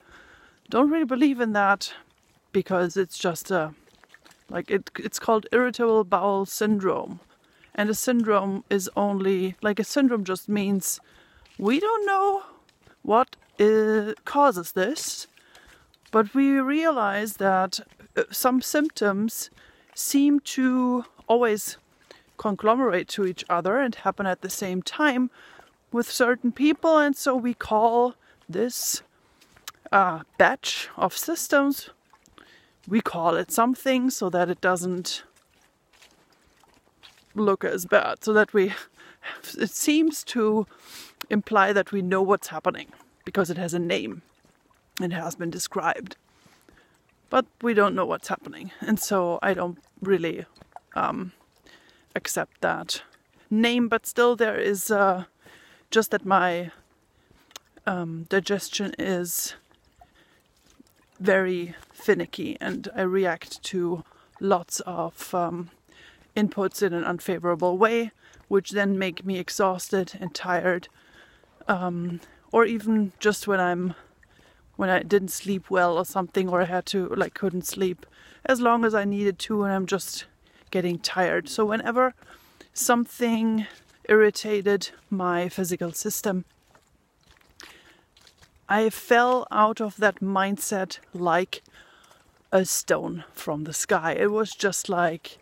don't 0.69 0.91
really 0.91 1.05
believe 1.05 1.41
in 1.41 1.53
that 1.53 1.95
because 2.53 2.97
it's 2.97 3.19
just 3.19 3.51
a 3.51 3.75
like 4.49 4.71
it 4.71 4.91
it's 4.99 5.19
called 5.19 5.47
irritable 5.53 6.05
bowel 6.05 6.47
syndrome. 6.47 7.21
And 7.75 7.91
a 7.91 7.95
syndrome 7.95 8.65
is 8.71 8.91
only 8.97 9.57
like 9.63 9.79
a 9.79 9.85
syndrome 9.85 10.25
just 10.25 10.49
means 10.49 11.01
we 11.59 11.79
don't 11.79 12.07
know 12.07 12.43
what 13.03 13.37
uh, 13.61 14.15
causes 14.25 14.73
this, 14.73 15.27
but 16.11 16.35
we 16.35 16.59
realize 16.59 17.35
that 17.35 17.81
uh, 18.17 18.25
some 18.31 18.63
symptoms 18.63 19.51
seem 19.97 20.41
to 20.41 21.05
always 21.27 21.79
conglomerate 22.37 23.09
to 23.09 23.25
each 23.27 23.45
other 23.49 23.79
and 23.79 23.95
happen 23.95 24.27
at 24.27 24.43
the 24.43 24.51
same 24.51 24.83
time 24.83 25.31
with 25.91 26.11
certain 26.11 26.53
people, 26.53 26.99
and 26.99 27.17
so 27.17 27.35
we 27.35 27.55
call 27.55 28.15
this 28.49 29.03
uh, 29.91 30.21
batch 30.37 30.89
of 30.97 31.17
systems, 31.17 31.91
we 32.87 33.01
call 33.01 33.37
it 33.37 33.51
something 33.51 34.11
so 34.11 34.29
that 34.29 34.51
it 34.51 34.61
doesn't 34.61 35.23
look 37.35 37.65
as 37.65 37.87
bad, 37.87 38.23
so 38.23 38.33
that 38.33 38.53
we, 38.53 38.75
it 39.59 39.71
seems 39.71 40.23
to 40.25 40.67
imply 41.31 41.73
that 41.73 41.93
we 41.93 42.03
know 42.03 42.23
what's 42.23 42.49
happening 42.49 42.93
because 43.25 43.51
it 43.51 43.57
has 43.57 43.73
a 43.73 43.79
name 43.79 44.23
and 45.01 45.13
has 45.13 45.35
been 45.35 45.51
described. 45.51 46.17
But 47.29 47.47
we 47.61 47.75
don't 47.75 47.95
know 47.95 48.07
what's 48.07 48.29
happening, 48.29 48.71
and 48.81 49.01
so 49.01 49.39
I 49.43 49.55
don't 49.55 49.79
really 50.01 50.45
um, 50.95 51.33
accept 52.15 52.61
that 52.61 53.03
name. 53.51 53.89
But 53.89 54.07
still, 54.07 54.37
there 54.37 54.57
is 54.57 54.91
uh, 54.91 55.25
just 55.91 56.11
that 56.13 56.25
my 56.25 56.71
um, 57.87 58.27
digestion 58.29 58.95
is 58.99 59.55
very 61.21 61.75
finicky 61.93 62.57
and 62.61 62.89
I 62.95 63.03
react 63.03 63.63
to 63.65 64.05
lots 64.41 64.81
of 64.81 65.35
um, 65.35 65.71
inputs 66.37 66.83
in 66.83 66.93
an 66.93 67.05
unfavorable 67.05 67.79
way, 67.79 68.11
which 68.49 68.73
then 68.73 68.99
make 68.99 69.25
me 69.25 69.39
exhausted 69.39 70.13
and 70.21 70.35
tired. 70.35 70.89
Um, 71.69 72.21
or 72.53 72.65
even 72.65 73.13
just 73.19 73.49
when 73.49 73.61
I'm 73.61 73.95
when 74.77 74.91
I 74.91 75.03
didn't 75.03 75.31
sleep 75.31 75.71
well 75.71 75.99
or 75.99 76.05
something, 76.05 76.49
or 76.49 76.63
I 76.63 76.67
had 76.67 76.87
to 76.87 77.09
like 77.09 77.35
couldn't 77.35 77.67
sleep 77.67 78.07
as 78.45 78.61
long 78.61 78.85
as 78.85 78.95
I 78.95 79.05
needed 79.05 79.39
to, 79.41 79.65
and 79.65 79.73
I'm 79.73 79.87
just 79.87 80.27
getting 80.71 80.99
tired. 80.99 81.49
So 81.49 81.65
whenever 81.65 82.15
something 82.73 83.67
irritated 84.09 84.91
my 85.11 85.49
physical 85.49 85.93
system, 85.93 86.45
I 88.69 88.91
fell 88.91 89.47
out 89.51 89.81
of 89.81 89.97
that 89.97 90.21
mindset 90.21 90.99
like 91.15 91.63
a 92.53 92.65
stone 92.65 93.25
from 93.33 93.65
the 93.65 93.73
sky. 93.73 94.13
It 94.13 94.31
was 94.31 94.55
just 94.55 94.89
like 94.89 95.39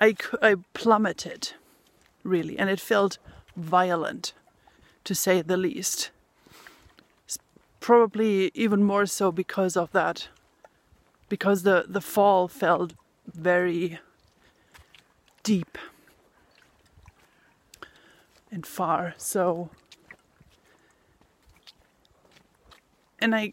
I, 0.00 0.16
I 0.40 0.56
plummeted, 0.74 1.52
really, 2.24 2.58
and 2.58 2.68
it 2.68 2.80
felt 2.80 3.18
violent, 3.56 4.32
to 5.04 5.14
say 5.14 5.42
the 5.42 5.56
least. 5.56 6.10
Probably 7.82 8.52
even 8.54 8.84
more 8.84 9.06
so 9.06 9.32
because 9.32 9.76
of 9.76 9.90
that, 9.90 10.28
because 11.28 11.64
the, 11.64 11.84
the 11.88 12.00
fall 12.00 12.46
felt 12.46 12.94
very 13.26 13.98
deep 15.42 15.76
and 18.52 18.64
far. 18.64 19.14
So 19.16 19.70
and 23.18 23.34
I 23.34 23.52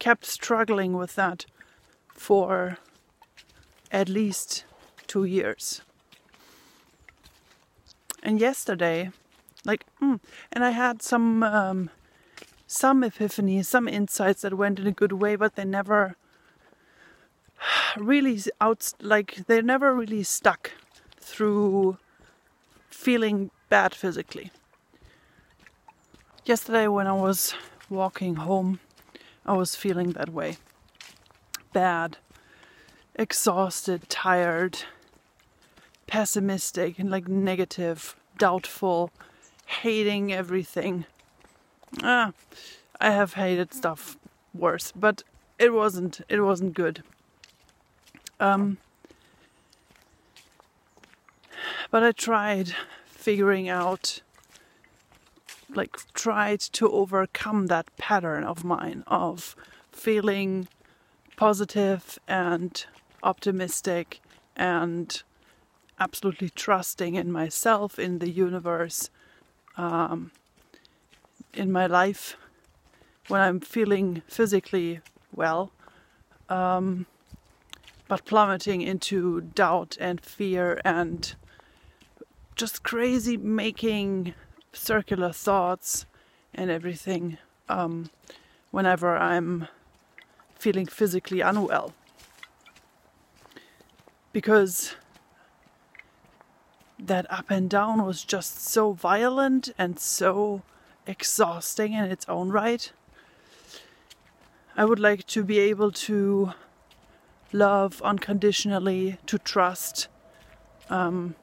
kept 0.00 0.24
struggling 0.24 0.96
with 0.96 1.14
that 1.14 1.46
for 2.14 2.78
at 3.92 4.08
least 4.08 4.64
two 5.06 5.24
years. 5.24 5.82
And 8.24 8.40
yesterday, 8.40 9.10
like, 9.64 9.84
mm, 10.02 10.18
and 10.52 10.64
I 10.64 10.70
had 10.70 11.00
some 11.00 11.44
um, 11.44 11.90
some 12.70 13.02
epiphanies, 13.02 13.64
some 13.64 13.88
insights 13.88 14.42
that 14.42 14.54
went 14.54 14.78
in 14.78 14.86
a 14.86 14.92
good 14.92 15.10
way, 15.10 15.34
but 15.34 15.56
they 15.56 15.64
never 15.64 16.14
really 17.96 18.40
out 18.60 18.92
like 19.00 19.34
they 19.48 19.60
never 19.60 19.92
really 19.92 20.22
stuck 20.22 20.70
through 21.18 21.98
feeling 22.88 23.50
bad 23.68 23.92
physically. 23.92 24.52
Yesterday, 26.44 26.86
when 26.86 27.08
I 27.08 27.12
was 27.12 27.54
walking 27.88 28.36
home, 28.36 28.78
I 29.44 29.54
was 29.54 29.74
feeling 29.74 30.12
that 30.12 30.28
way. 30.28 30.58
Bad, 31.72 32.18
exhausted, 33.16 34.08
tired, 34.08 34.84
pessimistic, 36.06 37.00
and 37.00 37.10
like 37.10 37.26
negative, 37.26 38.14
doubtful, 38.38 39.10
hating 39.66 40.32
everything. 40.32 41.04
Ah, 42.02 42.32
I 43.00 43.10
have 43.10 43.34
hated 43.34 43.74
stuff 43.74 44.16
worse, 44.54 44.92
but 44.94 45.22
it 45.58 45.72
wasn't 45.72 46.20
it 46.28 46.40
wasn't 46.40 46.74
good. 46.74 47.02
Um 48.38 48.78
but 51.90 52.02
I 52.02 52.12
tried 52.12 52.74
figuring 53.06 53.68
out 53.68 54.22
like 55.74 55.96
tried 56.14 56.60
to 56.60 56.90
overcome 56.90 57.66
that 57.66 57.94
pattern 57.96 58.44
of 58.44 58.64
mine 58.64 59.04
of 59.06 59.54
feeling 59.92 60.68
positive 61.36 62.18
and 62.26 62.86
optimistic 63.22 64.20
and 64.56 65.22
absolutely 65.98 66.48
trusting 66.48 67.14
in 67.14 67.30
myself, 67.30 67.98
in 67.98 68.18
the 68.18 68.30
universe, 68.30 69.10
um, 69.76 70.32
in 71.54 71.72
my 71.72 71.86
life 71.86 72.36
when 73.28 73.40
I'm 73.40 73.60
feeling 73.60 74.22
physically 74.26 75.00
well, 75.34 75.70
um, 76.48 77.06
but 78.08 78.24
plummeting 78.24 78.82
into 78.82 79.40
doubt 79.40 79.96
and 80.00 80.20
fear 80.20 80.80
and 80.84 81.34
just 82.56 82.82
crazy 82.82 83.36
making 83.36 84.34
circular 84.72 85.32
thoughts 85.32 86.06
and 86.54 86.70
everything 86.70 87.38
um, 87.68 88.10
whenever 88.70 89.16
I'm 89.16 89.68
feeling 90.58 90.86
physically 90.86 91.40
unwell. 91.40 91.94
Because 94.32 94.94
that 96.98 97.26
up 97.32 97.50
and 97.50 97.70
down 97.70 98.04
was 98.04 98.24
just 98.24 98.60
so 98.60 98.92
violent 98.92 99.70
and 99.78 99.98
so 99.98 100.62
exhausting 101.10 101.92
in 101.92 102.04
its 102.04 102.24
own 102.28 102.50
right. 102.50 102.92
I 104.76 104.84
would 104.84 105.00
like 105.00 105.26
to 105.26 105.42
be 105.42 105.58
able 105.58 105.90
to 106.08 106.52
love 107.52 108.00
unconditionally, 108.02 109.18
to 109.26 109.38
trust, 109.38 110.08
um, 110.88 111.34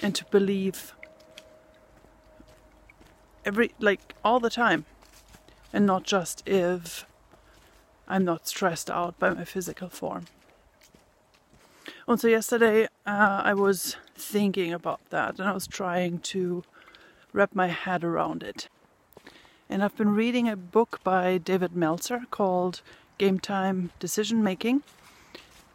and 0.00 0.14
to 0.14 0.24
believe 0.26 0.94
every 3.44 3.72
like 3.80 4.14
all 4.24 4.38
the 4.38 4.50
time 4.50 4.84
and 5.72 5.86
not 5.86 6.04
just 6.04 6.42
if 6.46 7.06
I'm 8.06 8.24
not 8.24 8.46
stressed 8.46 8.90
out 8.90 9.18
by 9.18 9.30
my 9.30 9.44
physical 9.44 9.88
form. 9.88 10.26
And 12.06 12.20
so 12.20 12.28
yesterday 12.28 12.84
uh, 13.06 13.42
I 13.44 13.54
was 13.54 13.96
thinking 14.16 14.72
about 14.72 15.00
that 15.10 15.38
and 15.38 15.48
I 15.48 15.52
was 15.52 15.66
trying 15.66 16.18
to 16.34 16.64
wrap 17.32 17.54
my 17.54 17.68
head 17.68 18.04
around 18.04 18.42
it. 18.42 18.68
And 19.72 19.84
I've 19.84 19.96
been 19.96 20.16
reading 20.16 20.48
a 20.48 20.56
book 20.56 20.98
by 21.04 21.38
David 21.38 21.76
Meltzer 21.76 22.22
called 22.32 22.82
Game 23.18 23.38
Time 23.38 23.92
Decision 24.00 24.42
Making, 24.42 24.82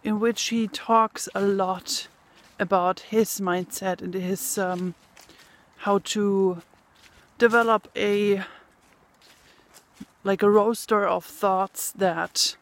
in 0.04 0.20
which 0.20 0.50
he 0.50 0.68
talks 0.68 1.30
a 1.34 1.40
lot 1.40 2.10
about 2.60 3.00
his 3.00 3.40
mindset 3.40 4.02
and 4.02 4.14
his 4.14 4.58
um, 4.58 4.96
how 5.78 6.00
to 6.00 6.62
develop 7.38 7.88
a 7.96 8.44
like 10.26 10.44
a 10.44 10.50
roster 10.50 11.08
of 11.08 11.24
thoughts 11.24 11.94
that 11.94 12.58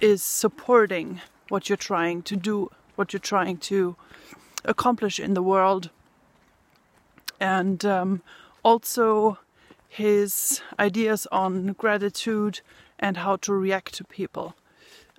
is 0.00 0.22
supporting 0.22 1.22
what 1.48 1.68
you're 1.68 1.76
trying 1.76 2.22
to 2.22 2.36
do, 2.36 2.70
what 2.94 3.12
you're 3.12 3.18
trying 3.18 3.56
to 3.56 3.96
accomplish 4.64 5.18
in 5.18 5.34
the 5.34 5.42
world, 5.42 5.90
and 7.40 7.84
um, 7.84 8.22
also 8.62 9.38
his 9.96 10.60
ideas 10.78 11.26
on 11.32 11.72
gratitude 11.72 12.60
and 12.98 13.16
how 13.16 13.36
to 13.36 13.52
react 13.54 13.94
to 13.94 14.04
people. 14.04 14.54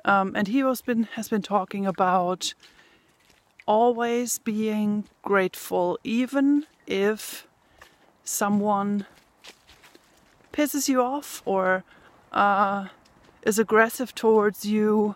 Um, 0.06 0.36
and 0.36 0.48
he 0.48 0.60
has 0.60 0.82
been 0.82 1.04
has 1.16 1.30
been 1.30 1.42
talking 1.42 1.86
about 1.86 2.54
always 3.66 4.40
being 4.40 5.06
grateful, 5.24 5.98
even 6.04 6.66
if 6.86 7.48
someone 8.24 9.06
pisses 10.54 10.88
you 10.88 11.02
off 11.02 11.42
or 11.46 11.84
uh, 12.32 12.88
is 13.42 13.58
aggressive 13.58 14.14
towards 14.14 14.64
you. 14.64 15.16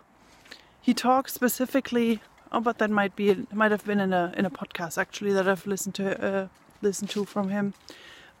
He 0.80 0.92
talks 0.92 1.32
specifically. 1.32 2.20
Oh, 2.50 2.60
but 2.60 2.78
that 2.78 2.90
might 2.90 3.14
be 3.14 3.46
might 3.52 3.70
have 3.70 3.84
been 3.86 4.00
in 4.00 4.12
a 4.12 4.34
in 4.36 4.44
a 4.44 4.50
podcast 4.50 4.98
actually 4.98 5.32
that 5.32 5.48
I've 5.48 5.66
listened 5.66 5.94
to 5.94 6.06
uh, 6.28 6.48
listened 6.82 7.10
to 7.10 7.24
from 7.24 7.48
him. 7.50 7.74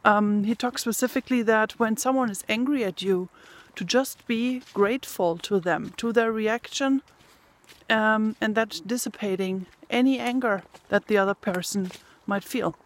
Um, 0.04 0.44
he 0.44 0.54
talks 0.54 0.82
specifically 0.82 1.42
that 1.42 1.78
when 1.78 1.96
someone 1.96 2.30
is 2.30 2.44
angry 2.48 2.84
at 2.84 3.02
you, 3.02 3.28
to 3.76 3.84
just 3.84 4.26
be 4.26 4.62
grateful 4.74 5.38
to 5.38 5.58
them, 5.60 5.94
to 5.96 6.12
their 6.12 6.32
reaction, 6.32 7.02
um, 7.88 8.36
and 8.40 8.54
that 8.54 8.80
dissipating 8.86 9.66
any 9.88 10.18
anger 10.18 10.62
that 10.88 11.06
the 11.06 11.16
other 11.16 11.34
person 11.34 11.90
might 12.26 12.44
feel. 12.44 12.76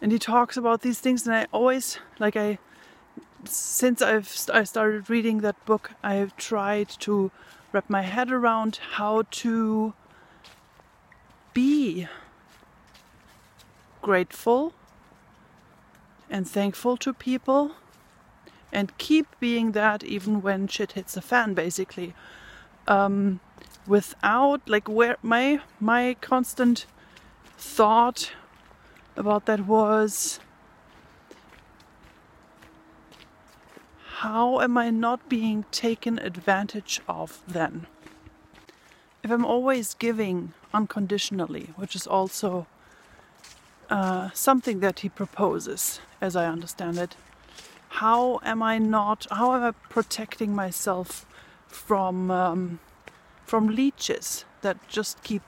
And 0.00 0.12
he 0.12 0.18
talks 0.18 0.56
about 0.56 0.82
these 0.82 0.98
things, 0.98 1.26
and 1.26 1.34
I 1.34 1.46
always 1.52 1.98
like 2.18 2.36
I 2.36 2.58
since 3.44 4.02
I've 4.02 4.32
I 4.52 4.64
started 4.64 5.10
reading 5.10 5.38
that 5.38 5.64
book, 5.64 5.92
I 6.02 6.14
have 6.14 6.36
tried 6.36 6.88
to 7.00 7.30
wrap 7.72 7.88
my 7.88 8.02
head 8.02 8.30
around 8.30 8.80
how 8.92 9.24
to 9.30 9.94
be 11.54 12.06
grateful 14.00 14.74
and 16.32 16.48
thankful 16.48 16.96
to 16.96 17.12
people 17.12 17.72
and 18.72 18.96
keep 18.96 19.26
being 19.38 19.72
that 19.72 20.02
even 20.02 20.40
when 20.40 20.66
shit 20.66 20.92
hits 20.92 21.12
the 21.14 21.20
fan 21.20 21.52
basically 21.52 22.14
um, 22.88 23.38
without 23.86 24.66
like 24.68 24.88
where 24.88 25.16
my 25.22 25.60
my 25.78 26.16
constant 26.20 26.86
thought 27.58 28.32
about 29.14 29.44
that 29.46 29.66
was 29.66 30.40
how 34.22 34.60
am 34.60 34.78
I 34.78 34.90
not 34.90 35.28
being 35.28 35.64
taken 35.72 36.18
advantage 36.20 37.00
of 37.08 37.42
then? 37.46 37.86
If 39.24 39.32
I'm 39.32 39.44
always 39.44 39.94
giving 39.94 40.54
unconditionally, 40.72 41.70
which 41.74 41.96
is 41.96 42.06
also 42.06 42.68
uh, 43.92 44.30
something 44.32 44.80
that 44.80 45.00
he 45.00 45.08
proposes, 45.10 46.00
as 46.18 46.34
I 46.34 46.46
understand 46.46 46.96
it. 46.96 47.14
How 48.00 48.40
am 48.42 48.62
I 48.62 48.78
not? 48.78 49.26
How 49.30 49.54
am 49.54 49.62
I 49.62 49.72
protecting 49.90 50.54
myself 50.54 51.26
from 51.66 52.30
um, 52.30 52.78
from 53.44 53.68
leeches 53.68 54.46
that 54.62 54.76
just 54.88 55.22
keep 55.22 55.42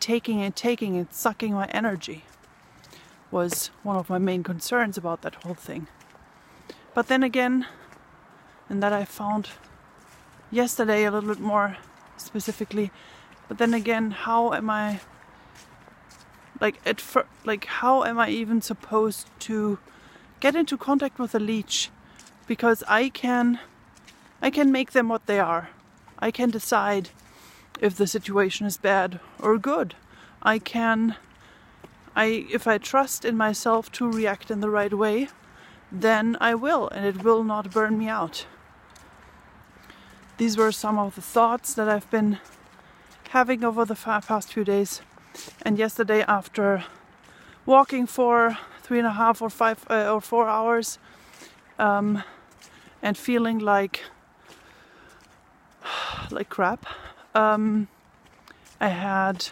taking 0.00 0.42
and 0.42 0.56
taking 0.56 0.96
and 0.96 1.06
sucking 1.12 1.54
my 1.54 1.66
energy? 1.66 2.24
Was 3.30 3.70
one 3.84 3.96
of 3.96 4.10
my 4.10 4.18
main 4.18 4.42
concerns 4.42 4.98
about 4.98 5.22
that 5.22 5.36
whole 5.44 5.54
thing. 5.54 5.86
But 6.94 7.06
then 7.06 7.22
again, 7.22 7.66
and 8.68 8.82
that 8.82 8.92
I 8.92 9.04
found 9.04 9.50
yesterday 10.50 11.04
a 11.04 11.12
little 11.12 11.28
bit 11.34 11.40
more 11.40 11.76
specifically. 12.16 12.90
But 13.46 13.58
then 13.58 13.72
again, 13.72 14.10
how 14.10 14.52
am 14.52 14.68
I 14.68 15.00
like 16.64 16.80
at 16.86 16.98
fir- 16.98 17.26
like 17.44 17.66
how 17.66 18.04
am 18.04 18.18
I 18.18 18.30
even 18.30 18.62
supposed 18.62 19.26
to 19.40 19.78
get 20.40 20.56
into 20.56 20.78
contact 20.78 21.18
with 21.18 21.34
a 21.34 21.38
leech? 21.38 21.90
Because 22.46 22.82
I 22.88 23.10
can 23.10 23.58
I 24.40 24.48
can 24.48 24.72
make 24.72 24.92
them 24.92 25.10
what 25.10 25.26
they 25.26 25.38
are. 25.38 25.68
I 26.18 26.30
can 26.30 26.48
decide 26.48 27.10
if 27.80 27.96
the 27.96 28.06
situation 28.06 28.66
is 28.66 28.78
bad 28.78 29.20
or 29.38 29.58
good. 29.58 29.94
I 30.42 30.58
can 30.58 31.16
I 32.16 32.46
if 32.50 32.66
I 32.66 32.78
trust 32.78 33.26
in 33.26 33.36
myself 33.36 33.92
to 33.92 34.10
react 34.10 34.50
in 34.50 34.60
the 34.60 34.70
right 34.70 34.94
way, 34.94 35.28
then 35.92 36.34
I 36.40 36.54
will 36.54 36.88
and 36.88 37.04
it 37.04 37.22
will 37.22 37.44
not 37.44 37.74
burn 37.76 37.98
me 37.98 38.08
out. 38.08 38.46
These 40.38 40.56
were 40.56 40.72
some 40.72 40.98
of 40.98 41.14
the 41.14 41.28
thoughts 41.36 41.74
that 41.74 41.90
I've 41.90 42.10
been 42.10 42.38
having 43.36 43.62
over 43.64 43.84
the 43.84 44.00
past 44.30 44.50
few 44.54 44.64
days 44.64 45.02
and 45.62 45.78
yesterday, 45.78 46.22
after 46.22 46.84
walking 47.66 48.06
for 48.06 48.58
three 48.82 48.98
and 48.98 49.06
a 49.06 49.12
half 49.12 49.40
or 49.40 49.50
five 49.50 49.84
uh, 49.90 50.12
or 50.12 50.20
four 50.20 50.48
hours, 50.48 50.98
um, 51.78 52.22
and 53.02 53.16
feeling 53.16 53.58
like 53.58 54.02
like 56.30 56.48
crap, 56.48 56.86
um, 57.34 57.88
I 58.80 58.88
had 58.88 59.48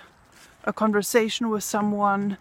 a 0.64 0.72
conversation 0.72 1.48
with 1.48 1.64
someone, 1.64 2.38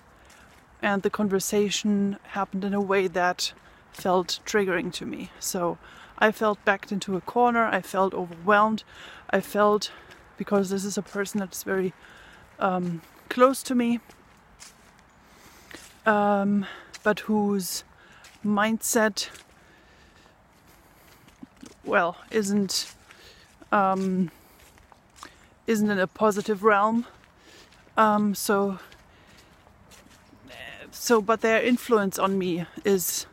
and 0.82 1.02
the 1.02 1.10
conversation 1.10 2.18
happened 2.30 2.64
in 2.64 2.74
a 2.74 2.82
way 2.82 3.08
that 3.08 3.54
felt 3.92 4.40
triggering 4.46 4.92
to 4.94 5.06
me. 5.06 5.32
So 5.40 5.78
I 6.18 6.32
felt 6.32 6.64
backed 6.66 6.92
into 6.92 7.16
a 7.18 7.22
corner. 7.22 7.66
I 7.66 7.82
felt 7.82 8.14
overwhelmed. 8.14 8.84
I 9.30 9.42
felt 9.42 9.92
because 10.38 10.70
this 10.70 10.86
is 10.86 10.98
a 10.98 11.02
person 11.02 11.40
that's 11.40 11.64
very 11.64 11.94
um, 12.60 13.02
close 13.32 13.64
to 13.64 13.74
me, 13.74 13.98
um, 16.06 16.66
but 17.02 17.22
whose 17.22 17.86
mindset, 18.46 19.30
well, 21.86 22.18
isn't 22.30 22.94
um, 23.72 24.30
isn't 25.66 25.90
in 25.90 25.98
a 25.98 26.08
positive 26.08 26.62
realm. 26.62 27.06
Um, 27.96 28.36
so, 28.36 28.80
so, 30.92 31.22
but 31.22 31.40
their 31.40 31.62
influence 31.62 32.20
on 32.20 32.38
me 32.38 32.66
is 32.84 33.28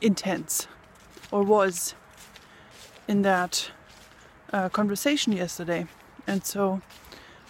intense, 0.00 0.66
or 1.30 1.42
was 1.42 1.94
in 3.06 3.20
that 3.22 3.70
uh, 4.54 4.70
conversation 4.70 5.34
yesterday, 5.34 5.86
and 6.26 6.46
so 6.46 6.80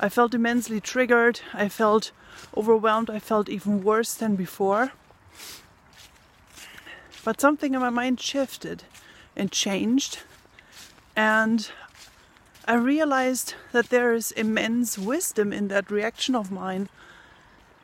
I 0.03 0.09
felt 0.09 0.35
immensely 0.35 0.81
triggered. 0.81 1.41
I 1.53 1.69
felt 1.69 2.11
overwhelmed. 2.57 3.11
I 3.11 3.19
felt 3.19 3.51
even 3.51 3.85
worse 3.85 4.15
than 4.15 4.35
before. 4.35 4.93
But 7.23 7.39
something 7.39 7.75
in 7.75 7.81
my 7.81 7.91
mind 7.91 8.19
shifted 8.19 8.85
and 9.37 9.53
changed. 9.53 10.21
And 11.15 11.71
I 12.67 12.75
realized 12.75 13.55
that 13.73 13.91
there 13.91 14.15
is 14.15 14.33
immense 14.33 14.97
wisdom 14.97 15.53
in 15.53 15.69
that 15.69 15.91
reaction 15.91 16.35
of 16.35 16.51
mine. 16.51 16.89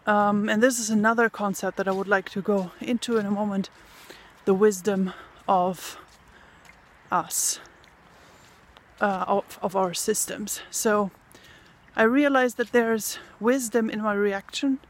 Um, 0.06 0.48
and 0.48 0.62
this 0.62 0.78
is 0.78 0.88
another 0.88 1.28
concept 1.28 1.76
that 1.76 1.86
I 1.86 1.92
would 1.92 2.08
like 2.08 2.30
to 2.30 2.40
go 2.40 2.70
into 2.80 3.18
in 3.18 3.26
a 3.26 3.30
moment 3.30 3.68
the 4.46 4.54
wisdom 4.54 5.12
of 5.46 5.98
us, 7.12 7.60
uh, 9.02 9.24
of, 9.28 9.58
of 9.60 9.76
our 9.76 9.92
systems. 9.92 10.60
So, 10.70 11.10
I 11.98 12.02
realized 12.02 12.58
that 12.58 12.72
there's 12.72 13.18
wisdom 13.40 13.88
in 13.88 14.02
my 14.02 14.12
reaction 14.12 14.80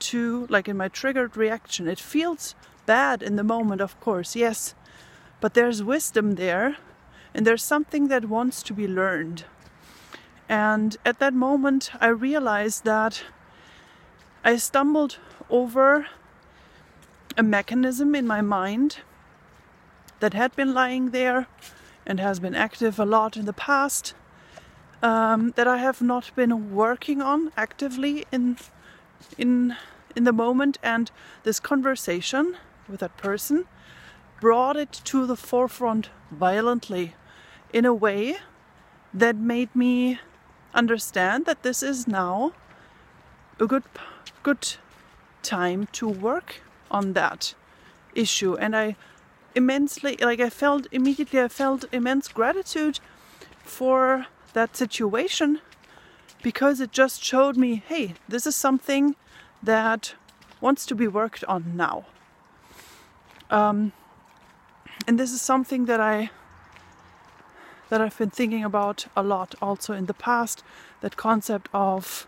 to, 0.00 0.48
like 0.50 0.68
in 0.68 0.76
my 0.76 0.88
triggered 0.88 1.36
reaction. 1.36 1.86
It 1.86 2.00
feels 2.00 2.56
bad 2.86 3.22
in 3.22 3.36
the 3.36 3.44
moment, 3.44 3.80
of 3.80 3.98
course, 4.00 4.34
yes, 4.34 4.74
but 5.40 5.54
there's 5.54 5.84
wisdom 5.84 6.34
there, 6.34 6.76
and 7.32 7.46
there's 7.46 7.62
something 7.62 8.08
that 8.08 8.28
wants 8.28 8.64
to 8.64 8.72
be 8.72 8.88
learned. 8.88 9.44
And 10.48 10.96
at 11.04 11.20
that 11.20 11.34
moment, 11.34 11.92
I 12.00 12.08
realized 12.08 12.84
that 12.84 13.22
I 14.44 14.56
stumbled 14.56 15.18
over 15.48 16.06
a 17.36 17.44
mechanism 17.44 18.14
in 18.16 18.26
my 18.26 18.40
mind 18.40 18.98
that 20.18 20.34
had 20.34 20.56
been 20.56 20.74
lying 20.74 21.10
there 21.10 21.46
and 22.04 22.18
has 22.18 22.40
been 22.40 22.54
active 22.56 22.98
a 22.98 23.04
lot 23.04 23.36
in 23.36 23.44
the 23.44 23.52
past 23.52 24.14
um, 25.02 25.52
that 25.56 25.66
I 25.66 25.78
have 25.78 26.00
not 26.00 26.30
been 26.34 26.74
working 26.74 27.22
on 27.22 27.52
actively 27.56 28.24
in 28.32 28.56
in 29.38 29.76
in 30.14 30.24
the 30.24 30.32
moment. 30.32 30.78
And 30.82 31.10
this 31.42 31.60
conversation 31.60 32.56
with 32.88 33.00
that 33.00 33.16
person 33.16 33.66
brought 34.40 34.76
it 34.76 34.92
to 35.04 35.26
the 35.26 35.36
forefront 35.36 36.10
violently 36.30 37.14
in 37.72 37.84
a 37.84 37.94
way 37.94 38.36
that 39.12 39.36
made 39.36 39.74
me 39.74 40.18
understand 40.74 41.46
that 41.46 41.62
this 41.62 41.82
is 41.82 42.06
now 42.06 42.52
a 43.58 43.66
good 43.66 43.84
good 44.42 44.76
time 45.42 45.86
to 45.92 46.08
work 46.08 46.60
on 46.90 47.14
that 47.14 47.54
issue. 48.14 48.54
And 48.54 48.76
I 48.76 48.96
immensely 49.54 50.16
like 50.20 50.40
I 50.40 50.50
felt 50.50 50.86
immediately 50.92 51.40
I 51.40 51.48
felt 51.48 51.84
immense 51.92 52.28
gratitude 52.28 53.00
for 53.64 54.26
that 54.56 54.74
situation 54.74 55.60
because 56.42 56.80
it 56.80 56.90
just 56.90 57.22
showed 57.22 57.56
me 57.58 57.82
hey 57.86 58.14
this 58.26 58.46
is 58.46 58.56
something 58.56 59.14
that 59.62 60.14
wants 60.62 60.86
to 60.86 60.94
be 60.94 61.06
worked 61.06 61.44
on 61.44 61.76
now 61.76 62.06
um, 63.50 63.92
and 65.06 65.20
this 65.20 65.30
is 65.30 65.42
something 65.42 65.84
that 65.84 66.00
I 66.00 66.30
that 67.90 68.00
I've 68.00 68.16
been 68.18 68.30
thinking 68.30 68.64
about 68.64 69.06
a 69.14 69.22
lot 69.22 69.54
also 69.60 69.92
in 69.92 70.06
the 70.06 70.14
past 70.14 70.64
that 71.02 71.16
concept 71.16 71.68
of 71.74 72.26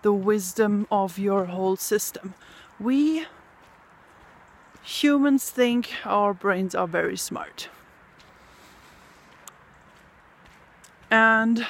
the 0.00 0.14
wisdom 0.14 0.86
of 0.90 1.18
your 1.18 1.44
whole 1.44 1.76
system 1.76 2.32
we 2.80 3.26
humans 4.82 5.50
think 5.50 5.92
our 6.04 6.32
brains 6.32 6.74
are 6.74 6.86
very 6.86 7.16
smart. 7.16 7.68
And 11.10 11.66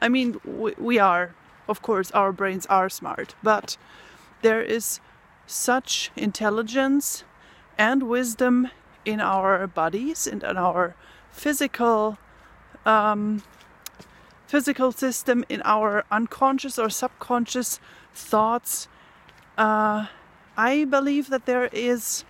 I 0.00 0.08
mean, 0.08 0.40
we, 0.44 0.74
we 0.78 0.98
are, 0.98 1.34
of 1.68 1.82
course, 1.82 2.10
our 2.12 2.32
brains 2.32 2.66
are 2.66 2.88
smart, 2.88 3.34
but 3.42 3.76
there 4.42 4.62
is 4.62 5.00
such 5.46 6.10
intelligence 6.16 7.24
and 7.78 8.02
wisdom 8.04 8.68
in 9.04 9.20
our 9.20 9.66
bodies 9.66 10.26
and 10.26 10.42
in 10.42 10.56
our 10.56 10.94
physical 11.30 12.18
um, 12.84 13.42
physical 14.46 14.92
system, 14.92 15.44
in 15.48 15.60
our 15.64 16.04
unconscious 16.10 16.78
or 16.78 16.88
subconscious 16.88 17.80
thoughts. 18.14 18.88
Uh, 19.58 20.06
I 20.56 20.84
believe 20.84 21.28
that 21.30 21.46
there 21.46 21.68
is 21.72 22.24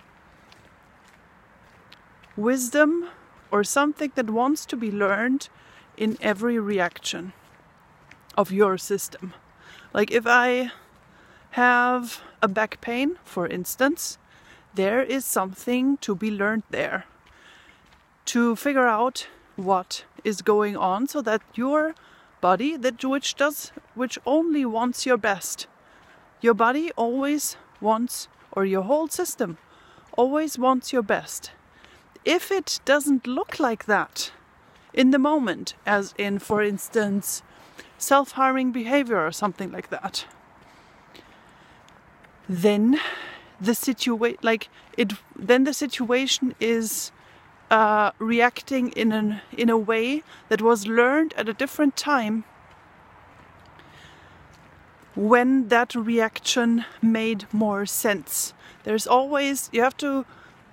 wisdom 2.35 3.09
or 3.51 3.63
something 3.63 4.11
that 4.15 4.29
wants 4.29 4.65
to 4.65 4.75
be 4.75 4.91
learned 4.91 5.49
in 5.95 6.17
every 6.21 6.59
reaction 6.59 7.33
of 8.37 8.51
your 8.51 8.77
system. 8.77 9.33
Like 9.93 10.11
if 10.11 10.25
I 10.27 10.71
have 11.51 12.21
a 12.41 12.47
back 12.47 12.81
pain, 12.81 13.17
for 13.23 13.47
instance, 13.47 14.17
there 14.73 15.01
is 15.01 15.25
something 15.25 15.97
to 15.97 16.15
be 16.15 16.29
learned 16.29 16.63
there 16.69 17.05
to 18.25 18.55
figure 18.55 18.87
out 18.87 19.27
what 19.55 20.05
is 20.23 20.41
going 20.41 20.77
on 20.77 21.07
so 21.07 21.21
that 21.21 21.41
your 21.55 21.95
body 22.41 22.77
that 22.77 23.03
which 23.03 23.35
does 23.35 23.71
which 23.95 24.19
only 24.25 24.63
wants 24.63 25.05
your 25.05 25.17
best 25.17 25.65
your 26.39 26.53
body 26.53 26.91
always 26.95 27.57
wants, 27.81 28.27
or 28.51 28.63
your 28.63 28.83
whole 28.83 29.07
system 29.07 29.57
always 30.15 30.57
wants 30.57 30.93
your 30.93 31.01
best. 31.01 31.51
If 32.27 32.51
it 32.51 32.81
doesn't 32.83 33.25
look 33.25 33.57
like 33.57 33.85
that 33.85 34.33
in 34.93 35.11
the 35.11 35.17
moment, 35.17 35.75
as 35.85 36.13
in, 36.17 36.39
for 36.39 36.61
instance, 36.61 37.41
self 37.97 38.33
harming 38.33 38.73
behavior 38.73 39.25
or 39.25 39.31
something 39.31 39.71
like 39.71 39.89
that, 39.91 40.25
then 42.49 42.99
the 43.61 43.73
situation, 43.73 44.39
like 44.41 44.67
it, 44.97 45.13
then 45.37 45.63
the 45.63 45.73
situation 45.73 46.53
is 46.59 47.13
uh, 47.71 48.11
reacting 48.19 48.89
in 48.89 49.13
an 49.13 49.39
in 49.57 49.69
a 49.69 49.77
way 49.77 50.21
that 50.49 50.61
was 50.61 50.85
learned 50.85 51.33
at 51.37 51.47
a 51.47 51.53
different 51.53 51.95
time 51.95 52.43
when 55.15 55.69
that 55.69 55.95
reaction 55.95 56.83
made 57.01 57.47
more 57.53 57.85
sense. 57.85 58.53
There's 58.83 59.07
always 59.07 59.69
you 59.71 59.81
have 59.81 59.95
to 59.97 60.25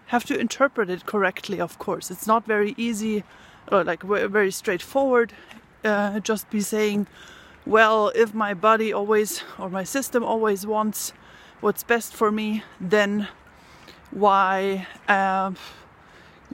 have 0.07 0.25
to 0.27 0.39
interpret 0.39 0.91
it 0.91 1.07
correctly. 1.07 1.61
Of 1.61 1.79
course, 1.79 2.11
it's 2.11 2.27
not 2.27 2.47
very 2.47 2.75
easy 2.77 3.25
or 3.71 3.85
like 3.85 4.03
very 4.03 4.51
straightforward. 4.51 5.33
Uh, 5.85 6.21
just 6.21 6.49
be 6.51 6.61
saying, 6.61 7.07
well, 7.67 8.11
if 8.15 8.35
my 8.35 8.55
body 8.55 8.93
always 8.93 9.43
or 9.59 9.69
my 9.71 9.85
system 9.85 10.23
always 10.23 10.67
wants 10.67 11.13
what's 11.61 11.83
best 11.83 12.15
for 12.15 12.31
me, 12.31 12.63
then 12.81 13.29
why? 14.11 14.87
Uh, 15.09 15.53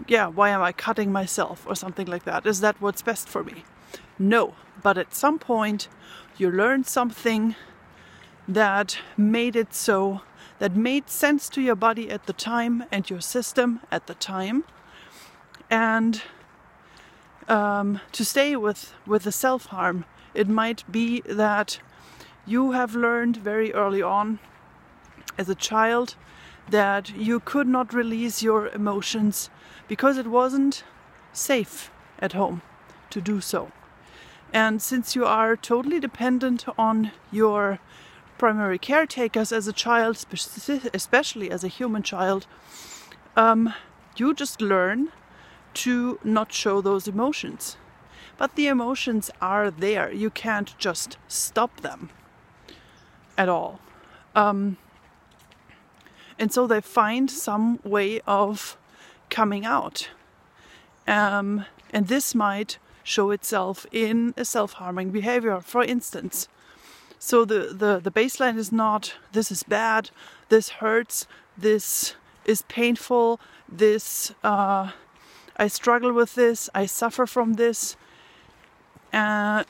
yeah, 0.06 0.28
why 0.28 0.50
am 0.50 0.62
I 0.62 0.72
cutting 0.72 1.12
myself 1.12 1.66
or 1.66 1.74
something 1.74 2.06
like 2.06 2.24
that? 2.24 2.46
Is 2.46 2.60
that 2.60 2.80
what's 2.80 3.02
best 3.02 3.28
for 3.28 3.42
me? 3.44 3.64
No, 4.18 4.54
but 4.82 4.96
at 4.96 5.14
some 5.14 5.38
point 5.38 5.88
you 6.36 6.50
learn 6.50 6.84
something 6.84 7.54
that 8.48 8.98
made 9.16 9.56
it 9.56 9.74
so 9.74 10.22
that 10.60 10.76
made 10.76 11.10
sense 11.10 11.48
to 11.48 11.60
your 11.60 11.74
body 11.74 12.08
at 12.08 12.26
the 12.26 12.32
time 12.32 12.84
and 12.92 13.10
your 13.10 13.20
system 13.20 13.80
at 13.90 14.06
the 14.06 14.14
time. 14.14 14.62
And 15.68 16.22
um, 17.48 18.00
to 18.12 18.24
stay 18.24 18.54
with 18.54 18.94
with 19.04 19.24
the 19.24 19.32
self-harm 19.32 20.04
it 20.34 20.48
might 20.48 20.84
be 20.90 21.20
that 21.22 21.80
you 22.46 22.72
have 22.72 22.94
learned 22.94 23.36
very 23.36 23.72
early 23.72 24.02
on 24.02 24.38
as 25.36 25.48
a 25.48 25.54
child 25.54 26.14
that 26.68 27.16
you 27.16 27.40
could 27.40 27.66
not 27.66 27.92
release 27.92 28.42
your 28.42 28.68
emotions 28.68 29.50
because 29.88 30.16
it 30.16 30.26
wasn't 30.26 30.84
safe 31.32 31.90
at 32.20 32.32
home 32.32 32.62
to 33.10 33.20
do 33.20 33.40
so. 33.40 33.72
And 34.52 34.80
since 34.80 35.16
you 35.16 35.24
are 35.24 35.56
totally 35.56 36.00
dependent 36.00 36.64
on 36.78 37.12
your 37.32 37.80
primary 38.40 38.78
caretakers 38.78 39.52
as 39.52 39.68
a 39.68 39.72
child, 39.72 40.24
especially 40.94 41.50
as 41.50 41.62
a 41.62 41.68
human 41.68 42.02
child, 42.02 42.46
um, 43.36 43.74
you 44.16 44.32
just 44.32 44.62
learn 44.62 45.10
to 45.74 46.18
not 46.24 46.50
show 46.50 46.80
those 46.80 47.06
emotions. 47.06 47.76
But 48.38 48.54
the 48.54 48.66
emotions 48.66 49.30
are 49.42 49.70
there. 49.70 50.10
You 50.10 50.30
can't 50.30 50.74
just 50.78 51.18
stop 51.28 51.82
them 51.82 52.08
at 53.36 53.50
all. 53.50 53.78
Um, 54.34 54.78
and 56.38 56.50
so 56.50 56.66
they 56.66 56.80
find 56.80 57.30
some 57.30 57.78
way 57.84 58.22
of 58.26 58.78
coming 59.28 59.66
out. 59.66 60.08
Um, 61.06 61.66
and 61.90 62.08
this 62.08 62.34
might 62.34 62.78
show 63.02 63.32
itself 63.32 63.84
in 63.92 64.32
a 64.38 64.46
self 64.46 64.72
harming 64.80 65.10
behavior, 65.10 65.60
for 65.60 65.84
instance. 65.84 66.48
So 67.22 67.44
the, 67.44 67.74
the, 67.74 68.00
the 68.02 68.10
baseline 68.10 68.56
is 68.56 68.72
not 68.72 69.14
this 69.32 69.52
is 69.52 69.62
bad, 69.62 70.10
this 70.48 70.70
hurts, 70.70 71.26
this 71.56 72.14
is 72.46 72.62
painful, 72.62 73.38
this 73.68 74.32
uh, 74.42 74.92
I 75.58 75.68
struggle 75.68 76.14
with 76.14 76.34
this, 76.34 76.70
I 76.74 76.86
suffer 76.86 77.26
from 77.26 77.54
this. 77.54 77.96
Uh, 79.12 79.64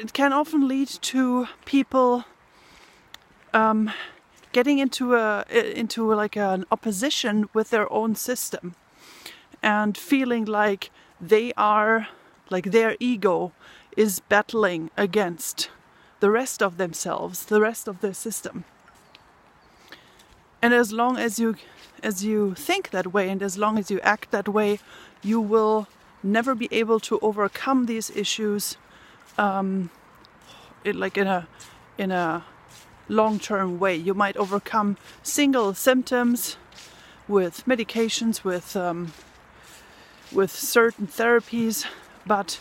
it 0.00 0.14
can 0.14 0.32
often 0.32 0.66
lead 0.66 0.88
to 0.88 1.48
people 1.66 2.24
um, 3.52 3.90
getting 4.52 4.78
into 4.78 5.14
a 5.14 5.44
into 5.50 6.14
like 6.14 6.34
an 6.34 6.64
opposition 6.70 7.50
with 7.52 7.68
their 7.68 7.92
own 7.92 8.14
system 8.14 8.74
and 9.62 9.98
feeling 9.98 10.46
like 10.46 10.90
they 11.20 11.52
are 11.58 12.08
like 12.48 12.70
their 12.70 12.96
ego 13.00 13.52
is 13.96 14.20
battling 14.20 14.90
against 14.96 15.68
the 16.20 16.30
rest 16.30 16.62
of 16.62 16.76
themselves, 16.76 17.46
the 17.46 17.60
rest 17.60 17.88
of 17.88 18.00
the 18.00 18.14
system. 18.14 18.64
And 20.62 20.74
as 20.74 20.92
long 20.92 21.18
as 21.18 21.38
you 21.38 21.56
as 22.02 22.24
you 22.24 22.54
think 22.54 22.90
that 22.90 23.12
way 23.12 23.28
and 23.30 23.42
as 23.42 23.56
long 23.56 23.78
as 23.78 23.90
you 23.90 24.00
act 24.00 24.30
that 24.30 24.48
way, 24.48 24.78
you 25.22 25.40
will 25.40 25.86
never 26.22 26.54
be 26.54 26.68
able 26.70 27.00
to 27.00 27.18
overcome 27.20 27.86
these 27.86 28.10
issues 28.10 28.76
um, 29.38 29.90
it, 30.84 30.94
like 30.94 31.16
in 31.16 31.26
a 31.26 31.46
in 31.98 32.10
a 32.10 32.44
long-term 33.08 33.78
way. 33.78 33.94
You 33.94 34.14
might 34.14 34.36
overcome 34.36 34.96
single 35.22 35.74
symptoms 35.74 36.56
with 37.28 37.64
medications, 37.66 38.44
with 38.44 38.76
um, 38.76 39.12
with 40.32 40.50
certain 40.50 41.06
therapies, 41.06 41.86
but 42.26 42.60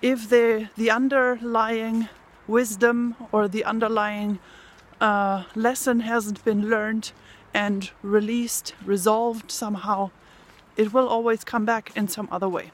if 0.00 0.28
the 0.28 0.68
the 0.76 0.90
underlying 0.90 2.08
wisdom 2.48 3.14
or 3.30 3.46
the 3.46 3.64
underlying 3.64 4.40
uh, 5.00 5.44
lesson 5.54 6.00
hasn't 6.00 6.44
been 6.44 6.68
learned 6.68 7.12
and 7.54 7.90
released, 8.02 8.74
resolved 8.84 9.50
somehow, 9.50 10.10
it 10.76 10.92
will 10.92 11.08
always 11.08 11.44
come 11.44 11.64
back 11.64 11.96
in 11.96 12.08
some 12.08 12.28
other 12.32 12.48
way. 12.48 12.72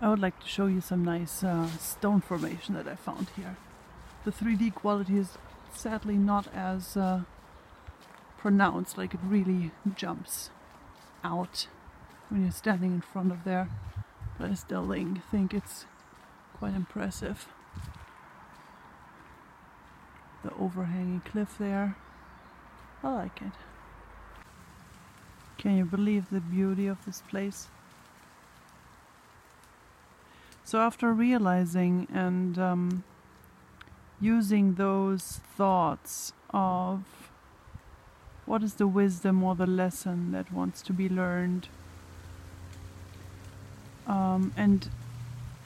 I 0.00 0.08
would 0.08 0.18
like 0.18 0.40
to 0.40 0.48
show 0.48 0.66
you 0.66 0.80
some 0.80 1.04
nice 1.04 1.42
uh, 1.42 1.68
stone 1.78 2.20
formation 2.20 2.74
that 2.74 2.88
I 2.88 2.94
found 2.94 3.28
here. 3.36 3.56
The 4.24 4.32
3D 4.32 4.74
quality 4.74 5.18
is 5.18 5.36
sadly 5.74 6.16
not 6.16 6.46
as 6.54 6.96
uh, 6.96 7.22
pronounced, 8.38 8.96
like 8.96 9.14
it 9.14 9.20
really 9.22 9.72
jumps 9.94 10.50
out 11.22 11.66
when 12.28 12.42
you're 12.42 12.50
standing 12.50 12.94
in 12.94 13.00
front 13.00 13.30
of 13.30 13.44
there. 13.44 13.68
But 14.38 14.50
I 14.50 14.54
still 14.54 14.90
think 15.30 15.52
it's 15.52 15.84
quite 16.54 16.74
impressive. 16.74 17.46
The 20.42 20.52
overhanging 20.54 21.22
cliff 21.24 21.56
there. 21.58 21.96
I 23.02 23.12
like 23.12 23.42
it. 23.42 23.52
Can 25.58 25.76
you 25.76 25.84
believe 25.84 26.30
the 26.30 26.40
beauty 26.40 26.86
of 26.86 27.04
this 27.04 27.22
place? 27.28 27.68
So 30.64 30.80
after 30.80 31.12
realizing 31.12 32.06
and 32.12 32.58
um, 32.58 33.04
using 34.20 34.74
those 34.74 35.40
thoughts 35.56 36.32
of 36.50 37.02
what 38.46 38.62
is 38.62 38.74
the 38.74 38.86
wisdom 38.86 39.42
or 39.42 39.54
the 39.54 39.66
lesson 39.66 40.32
that 40.32 40.52
wants 40.52 40.82
to 40.82 40.92
be 40.92 41.08
learned 41.08 41.68
um, 44.06 44.52
and 44.56 44.88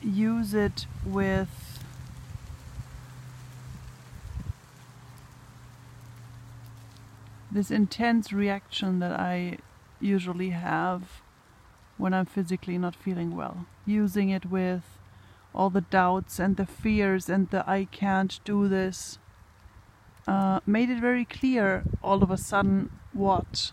use 0.03 0.55
it 0.55 0.87
with 1.05 1.84
this 7.55 7.71
intense 7.71 8.33
reaction 8.33 8.99
that 8.99 9.13
I 9.13 9.59
usually 10.01 10.51
have 10.51 11.23
when 11.97 12.13
I'm 12.13 12.27
physically 12.27 12.77
not 12.77 12.97
feeling 12.97 13.37
well. 13.37 13.67
Using 13.87 14.29
it 14.29 14.47
with 14.47 14.83
all 15.55 15.71
the 15.71 15.81
doubts 15.81 16.41
and 16.41 16.57
the 16.57 16.67
fears 16.67 17.29
and 17.29 17.49
the 17.51 17.69
I 17.71 17.85
can't 17.85 18.41
do 18.45 18.67
this 18.67 19.19
uh, 20.27 20.59
made 20.67 20.91
it 20.91 21.01
very 21.01 21.25
clear 21.25 21.85
all 22.03 22.25
of 22.25 22.31
a 22.31 22.37
sudden 22.37 22.91
what 23.13 23.71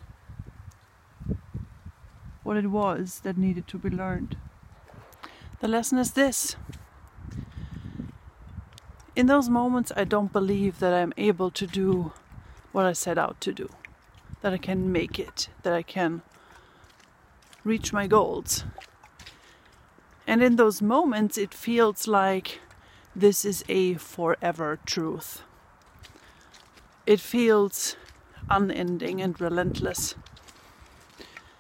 what 2.44 2.58
it 2.58 2.68
was 2.68 3.22
that 3.24 3.38
needed 3.38 3.68
to 3.68 3.78
be 3.80 3.90
learned. 3.90 4.38
The 5.60 5.68
lesson 5.68 5.98
is 5.98 6.12
this. 6.12 6.56
In 9.16 9.28
those 9.28 9.50
moments, 9.50 9.92
I 9.96 10.06
don't 10.06 10.34
believe 10.34 10.80
that 10.80 10.94
I'm 10.94 11.14
able 11.18 11.52
to 11.52 11.68
do 11.68 12.14
what 12.72 12.86
I 12.86 12.94
set 12.94 13.18
out 13.18 13.40
to 13.42 13.54
do, 13.54 13.70
that 14.42 14.54
I 14.54 14.58
can 14.58 14.92
make 14.92 15.20
it, 15.20 15.50
that 15.64 15.74
I 15.74 15.82
can 15.82 16.22
reach 17.64 17.94
my 17.94 18.08
goals. 18.08 18.64
And 20.26 20.42
in 20.42 20.56
those 20.56 20.82
moments, 20.82 21.38
it 21.38 21.54
feels 21.54 22.08
like 22.08 22.60
this 23.16 23.44
is 23.44 23.64
a 23.68 23.96
forever 23.96 24.80
truth. 24.86 25.44
It 27.06 27.20
feels 27.20 27.98
unending 28.50 29.22
and 29.22 29.40
relentless. 29.42 30.16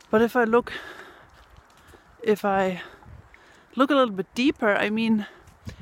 But 0.09 0.21
if 0.21 0.35
I 0.35 0.43
look, 0.43 0.71
if 2.23 2.45
I 2.45 2.81
look 3.75 3.89
a 3.89 3.95
little 3.95 4.13
bit 4.13 4.33
deeper, 4.35 4.75
I 4.75 4.89
mean, 4.89 5.25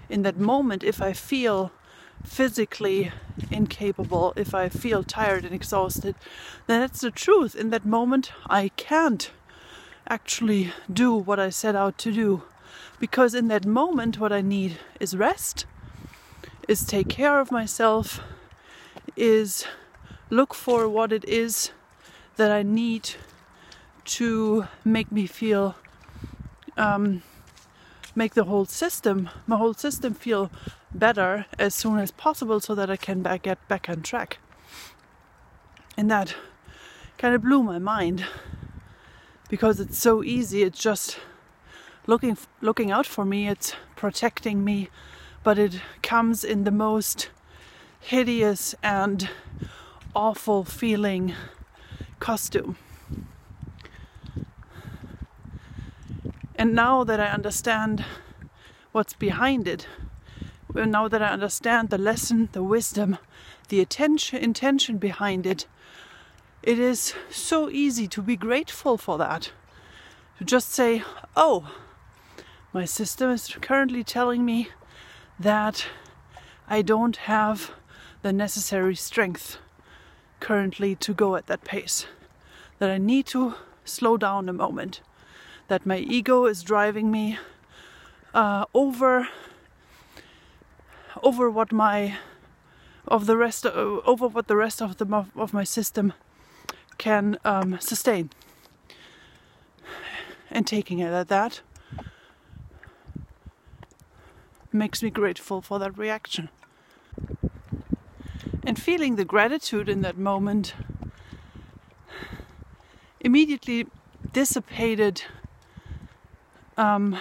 in 0.10 0.24
that 0.24 0.38
moment, 0.38 0.84
if 0.84 1.02
I 1.02 1.14
feel 1.14 1.72
physically 2.24 3.12
incapable, 3.52 4.34
if 4.36 4.54
I 4.54 4.70
feel 4.70 5.04
tired 5.04 5.46
and 5.46 5.54
exhausted, 5.54 6.16
then 6.68 6.82
that's 6.82 7.02
the 7.02 7.12
truth. 7.12 7.56
In 7.56 7.70
that 7.70 7.86
moment, 7.86 8.32
I 8.48 8.70
can't 8.70 9.32
actually 10.08 10.72
do 10.92 11.14
what 11.14 11.40
I 11.40 11.50
set 11.50 11.76
out 11.76 11.98
to 12.00 12.12
do. 12.12 12.44
Because 13.00 13.34
in 13.34 13.48
that 13.48 13.66
moment, 13.66 14.20
what 14.20 14.34
I 14.34 14.42
need 14.42 14.78
is 15.00 15.16
rest, 15.16 15.66
is 16.68 16.86
take 16.86 17.10
care 17.10 17.40
of 17.40 17.52
myself, 17.52 18.20
is 19.16 19.66
look 20.30 20.54
for 20.54 20.88
what 20.88 21.12
it 21.12 21.26
is 21.26 21.72
that 22.36 22.52
I 22.52 22.64
need 22.64 23.12
to 24.06 24.68
make 24.84 25.12
me 25.12 25.28
feel, 25.28 25.76
um, 26.78 27.22
make 28.16 28.34
the 28.34 28.46
whole 28.46 28.66
system, 28.66 29.30
my 29.48 29.58
whole 29.58 29.74
system 29.74 30.14
feel 30.14 30.52
better 30.94 31.46
as 31.58 31.76
soon 31.76 32.00
as 32.00 32.12
possible 32.12 32.60
so 32.60 32.76
that 32.76 32.90
I 32.90 32.96
can 32.96 33.22
back, 33.22 33.44
get 33.44 33.66
back 33.68 33.90
on 33.90 34.02
track. 34.02 34.40
And 35.98 36.10
that 36.10 36.36
kind 37.18 37.36
of 37.36 37.42
blew 37.42 37.64
my 37.64 37.80
mind 37.80 38.26
because 39.50 39.80
it's 39.80 39.98
so 39.98 40.24
easy. 40.24 40.64
It's 40.64 40.80
just 40.80 41.20
looking 42.08 42.38
looking 42.62 42.92
out 42.92 43.06
for 43.06 43.26
me. 43.26 43.48
It's 43.48 43.76
protecting 43.96 44.64
me, 44.64 44.90
but 45.44 45.60
it 45.60 45.82
comes 46.02 46.44
in 46.44 46.64
the 46.64 46.72
most 46.72 47.30
hideous 48.00 48.76
and 48.82 49.30
awful 50.16 50.64
feeling 50.64 51.34
costume. 52.20 52.78
And 56.56 56.74
now 56.74 57.04
that 57.04 57.20
I 57.20 57.28
understand 57.28 58.04
what's 58.92 59.14
behind 59.14 59.68
it, 59.68 59.88
now 60.74 61.08
that 61.08 61.22
I 61.22 61.30
understand 61.30 61.90
the 61.90 61.98
lesson, 61.98 62.50
the 62.52 62.64
wisdom, 62.64 63.18
the 63.70 63.80
attention, 63.80 64.40
intention 64.40 64.98
behind 64.98 65.46
it, 65.46 65.66
it 66.62 66.78
is 66.78 67.14
so 67.30 67.70
easy 67.70 68.08
to 68.08 68.22
be 68.22 68.36
grateful 68.36 68.98
for 68.98 69.18
that. 69.18 69.52
To 70.38 70.46
just 70.46 70.72
say, 70.72 71.04
oh, 71.36 71.72
my 72.74 72.86
system 72.86 73.32
is 73.32 73.48
currently 73.62 74.04
telling 74.04 74.46
me 74.46 74.70
that 75.40 75.86
I 76.68 76.82
don't 76.82 77.16
have 77.18 77.72
the 78.22 78.32
necessary 78.32 78.96
strength 78.96 79.58
currently 80.40 80.96
to 80.96 81.14
go 81.14 81.36
at 81.36 81.48
that 81.48 81.64
pace. 81.64 82.06
That 82.78 82.90
I 82.90 82.98
need 82.98 83.26
to 83.28 83.56
slow 83.86 84.18
down 84.18 84.48
a 84.48 84.54
moment. 84.54 85.02
That 85.68 85.86
my 85.86 85.98
ego 85.98 86.46
is 86.46 86.62
driving 86.62 87.12
me 87.12 87.40
uh, 88.34 88.66
over 88.74 89.28
over 91.24 91.50
what 91.50 91.72
my 91.72 92.18
of 93.08 93.26
the 93.26 93.36
rest 93.38 93.66
uh, 93.66 93.70
over 93.70 94.28
what 94.28 94.48
the 94.48 94.56
rest 94.56 94.82
of 94.82 94.98
the 94.98 95.26
of 95.36 95.54
my 95.54 95.64
system 95.64 96.14
can 96.98 97.38
um, 97.46 97.80
sustain. 97.80 98.30
And 100.52 100.66
taking 100.66 101.00
it 101.00 101.12
at 101.12 101.28
that 101.28 101.62
makes 104.72 105.02
me 105.02 105.10
grateful 105.10 105.62
for 105.62 105.80
that 105.80 105.98
reaction. 105.98 106.50
And 108.64 108.80
feeling 108.80 109.16
the 109.16 109.26
gratitude 109.26 109.90
in 109.90 110.02
that 110.02 110.18
moment 110.18 110.74
immediately 113.20 113.88
dissipated. 114.32 115.24
Um, 116.78 117.20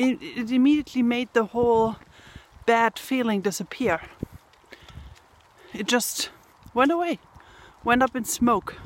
it, 0.00 0.22
it 0.22 0.50
immediately 0.50 1.02
made 1.02 1.28
the 1.34 1.44
whole 1.44 1.96
bad 2.64 2.98
feeling 2.98 3.42
disappear. 3.42 4.00
It 5.74 5.86
just 5.86 6.30
went 6.72 6.90
away, 6.90 7.18
went 7.84 8.02
up 8.02 8.16
in 8.16 8.24
smoke. 8.24 8.76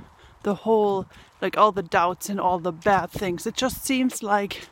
The 0.42 0.56
whole, 0.56 1.06
like 1.40 1.56
all 1.56 1.72
the 1.72 1.82
doubts 1.82 2.28
and 2.28 2.38
all 2.38 2.58
the 2.58 2.72
bad 2.72 3.10
things. 3.10 3.46
It 3.46 3.54
just 3.54 3.84
seems 3.84 4.22
like 4.22 4.68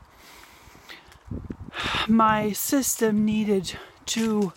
my 2.09 2.53
system 2.53 3.25
needed 3.25 3.79
to 4.07 4.53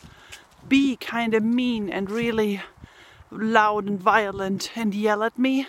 be 0.68 0.98
kind 0.98 1.34
of 1.34 1.44
mean 1.44 1.90
and 1.90 2.10
really 2.10 2.62
loud 3.32 3.86
and 3.86 4.02
violent 4.02 4.72
and 4.76 4.94
yell 4.94 5.24
at 5.24 5.38
me 5.38 5.68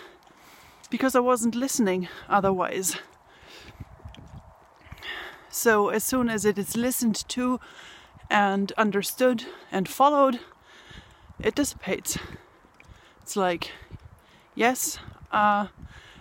because 0.90 1.14
I 1.14 1.20
wasn't 1.20 1.54
listening 1.54 2.08
otherwise. 2.28 2.96
So, 5.56 5.88
as 5.88 6.04
soon 6.04 6.28
as 6.28 6.44
it 6.44 6.58
is 6.58 6.76
listened 6.76 7.26
to 7.30 7.60
and 8.28 8.72
understood 8.72 9.46
and 9.72 9.88
followed, 9.88 10.38
it 11.40 11.54
dissipates. 11.54 12.18
It's 13.22 13.36
like, 13.36 13.72
yes, 14.54 14.98
uh, 15.32 15.68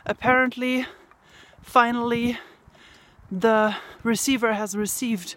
apparently, 0.05 0.85
finally, 1.61 2.39
the 3.29 3.75
receiver 4.03 4.53
has 4.53 4.73
received 4.73 5.35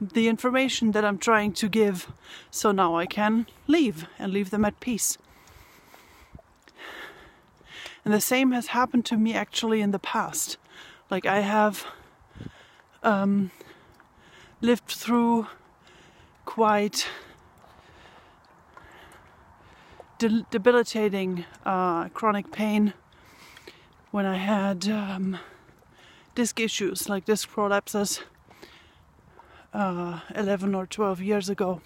the 0.00 0.28
information 0.28 0.92
that 0.92 1.04
I'm 1.04 1.18
trying 1.18 1.52
to 1.54 1.68
give, 1.68 2.12
so 2.48 2.70
now 2.70 2.94
I 2.94 3.06
can 3.06 3.48
leave 3.66 4.06
and 4.20 4.32
leave 4.32 4.50
them 4.50 4.64
at 4.64 4.78
peace. 4.78 5.18
And 8.04 8.14
the 8.14 8.20
same 8.20 8.52
has 8.52 8.68
happened 8.68 9.04
to 9.06 9.16
me 9.16 9.34
actually 9.34 9.80
in 9.80 9.90
the 9.90 9.98
past. 9.98 10.58
Like 11.10 11.26
I 11.26 11.40
have 11.40 11.84
um, 13.02 13.50
lived 14.60 14.88
through 14.88 15.46
quite 16.44 17.06
de- 20.18 20.46
debilitating 20.50 21.44
uh, 21.64 22.08
chronic 22.10 22.52
pain 22.52 22.94
when 24.10 24.26
I 24.26 24.36
had 24.36 24.88
um, 24.88 25.38
disc 26.34 26.60
issues 26.60 27.08
like 27.08 27.24
disc 27.24 27.48
prolapses 27.48 28.20
uh, 29.72 30.20
11 30.34 30.74
or 30.74 30.86
12 30.86 31.20
years 31.22 31.48
ago, 31.48 31.80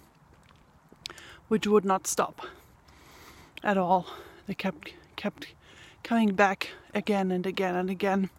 which 1.48 1.66
would 1.66 1.84
not 1.84 2.06
stop 2.06 2.42
at 3.62 3.78
all. 3.78 4.06
They 4.46 4.54
kept 4.54 4.92
kept 5.16 5.54
coming 6.02 6.34
back 6.34 6.70
again 6.94 7.30
and 7.30 7.46
again 7.46 7.74
and 7.74 7.88
again, 7.90 8.30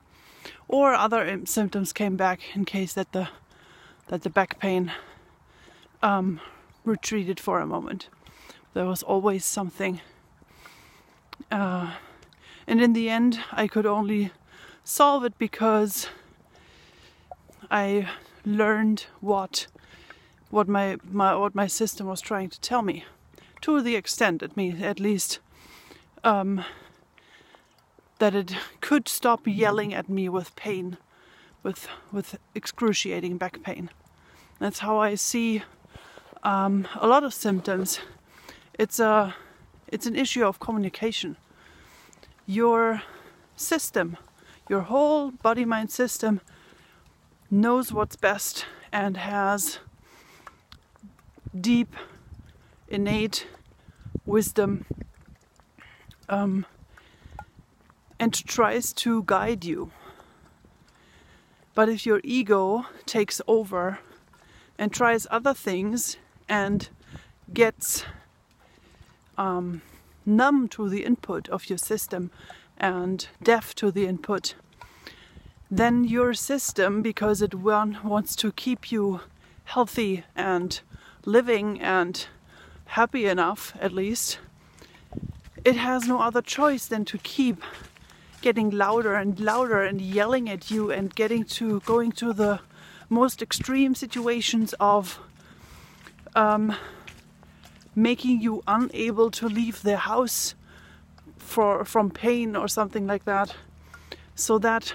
or 0.68 0.94
other 0.94 1.46
symptoms 1.46 1.94
came 1.94 2.18
back 2.18 2.42
in 2.56 2.66
case 2.66 2.94
that 2.94 3.12
the 3.12 3.30
that 4.08 4.24
the 4.24 4.30
back 4.30 4.60
pain 4.60 4.92
um, 6.02 6.40
retreated 6.86 7.40
for 7.40 7.60
a 7.60 7.68
moment. 7.68 8.08
There 8.74 8.86
was 8.86 9.04
always 9.04 9.44
something, 9.44 10.00
uh, 11.52 11.94
and 12.66 12.82
in 12.82 12.94
the 12.94 13.10
end, 13.10 13.40
I 13.52 13.68
could 13.68 13.86
only 13.86 14.32
solve 14.84 15.26
it 15.26 15.38
because 15.38 16.08
I 17.70 18.08
learned 18.46 19.08
what 19.20 19.68
what 20.50 20.68
my, 20.68 20.98
my 21.12 21.36
what 21.36 21.56
my 21.56 21.68
system 21.68 22.08
was 22.08 22.22
trying 22.22 22.50
to 22.50 22.62
tell 22.62 22.82
me 22.82 23.04
to 23.62 23.82
the 23.82 23.96
extent 23.96 24.42
at 24.42 24.56
me 24.56 24.72
at 24.82 25.00
least 25.00 25.40
um, 26.24 26.64
that 28.20 28.36
it 28.36 28.56
could 28.82 29.08
stop 29.08 29.42
yelling 29.46 29.94
at 29.94 30.10
me 30.10 30.30
with 30.30 30.56
pain 30.56 30.98
with 31.64 31.88
with 32.12 32.38
excruciating 32.56 33.38
back 33.38 33.62
pain. 33.64 33.90
That's 34.60 34.80
how 34.80 34.98
I 34.98 35.16
see 35.16 35.64
um, 36.44 36.88
a 36.96 37.08
lot 37.08 37.24
of 37.24 37.34
symptoms. 37.34 38.00
It's 38.80 39.00
a 39.00 39.36
it's 39.88 40.06
an 40.06 40.16
issue 40.16 40.46
of 40.46 40.60
communication. 40.60 41.38
Your 42.46 43.02
system 43.56 44.18
your 44.70 44.82
whole 44.82 45.32
body 45.32 45.64
mind 45.64 45.92
system 45.92 46.42
knows 47.50 47.94
what's 47.94 48.18
best 48.18 48.66
and 48.92 49.16
has 49.16 49.80
deep, 51.60 51.96
innate 52.90 53.48
wisdom 54.26 54.86
um, 56.28 56.66
and 58.20 58.34
tries 58.34 58.94
to 58.94 59.24
guide 59.26 59.64
you. 59.66 59.92
But 61.74 61.90
if 61.90 62.06
your 62.06 62.22
ego 62.24 62.86
takes 63.06 63.42
over 63.48 64.00
and 64.80 64.92
tries 64.92 65.28
other 65.30 65.54
things 65.54 66.18
and 66.50 66.90
gets 67.54 68.04
um, 69.38 69.82
numb 70.26 70.68
to 70.70 70.90
the 70.90 71.04
input 71.06 71.48
of 71.50 71.70
your 71.70 71.78
system 71.78 72.32
and 72.78 73.28
deaf 73.44 73.76
to 73.76 73.92
the 73.92 74.06
input, 74.06 74.56
then 75.70 76.04
your 76.04 76.34
system, 76.34 77.02
because 77.02 77.42
it 77.42 77.54
wants 77.54 78.36
to 78.38 78.52
keep 78.52 78.92
you 78.92 79.22
healthy 79.66 80.24
and 80.36 80.82
living 81.26 81.80
and 81.82 82.28
happy 82.86 83.26
enough, 83.26 83.74
at 83.80 83.92
least, 83.92 84.40
it 85.66 85.76
has 85.76 86.08
no 86.08 86.20
other 86.20 86.42
choice 86.42 86.86
than 86.86 87.04
to 87.06 87.18
keep 87.18 87.62
getting 88.42 88.70
louder 88.70 89.16
and 89.16 89.40
louder 89.40 89.82
and 89.82 90.00
yelling 90.02 90.50
at 90.50 90.70
you 90.70 90.92
and 90.92 91.14
getting 91.16 91.44
to 91.44 91.80
going 91.82 92.12
to 92.12 92.34
the 92.34 92.60
most 93.10 93.42
extreme 93.42 93.96
situations 93.96 94.74
of 94.80 95.20
um, 96.36 96.76
making 97.96 98.42
you 98.42 98.62
unable 98.68 99.32
to 99.32 99.48
leave 99.48 99.82
the 99.82 99.98
house 99.98 100.56
for 101.38 101.84
from 101.86 102.12
pain 102.12 102.56
or 102.56 102.68
something 102.68 103.08
like 103.08 103.26
that 103.26 103.56
so 104.36 104.60
that 104.60 104.94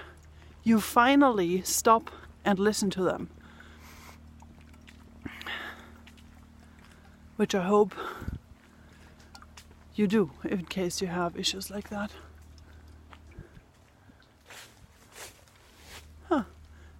you 0.63 0.79
finally 0.79 1.61
stop 1.63 2.09
and 2.45 2.59
listen 2.59 2.89
to 2.89 3.03
them. 3.03 3.29
Which 7.35 7.53
I 7.53 7.63
hope 7.63 7.93
you 9.95 10.07
do 10.07 10.31
in 10.43 10.65
case 10.65 11.01
you 11.01 11.07
have 11.07 11.37
issues 11.37 11.69
like 11.69 11.89
that. 11.89 12.11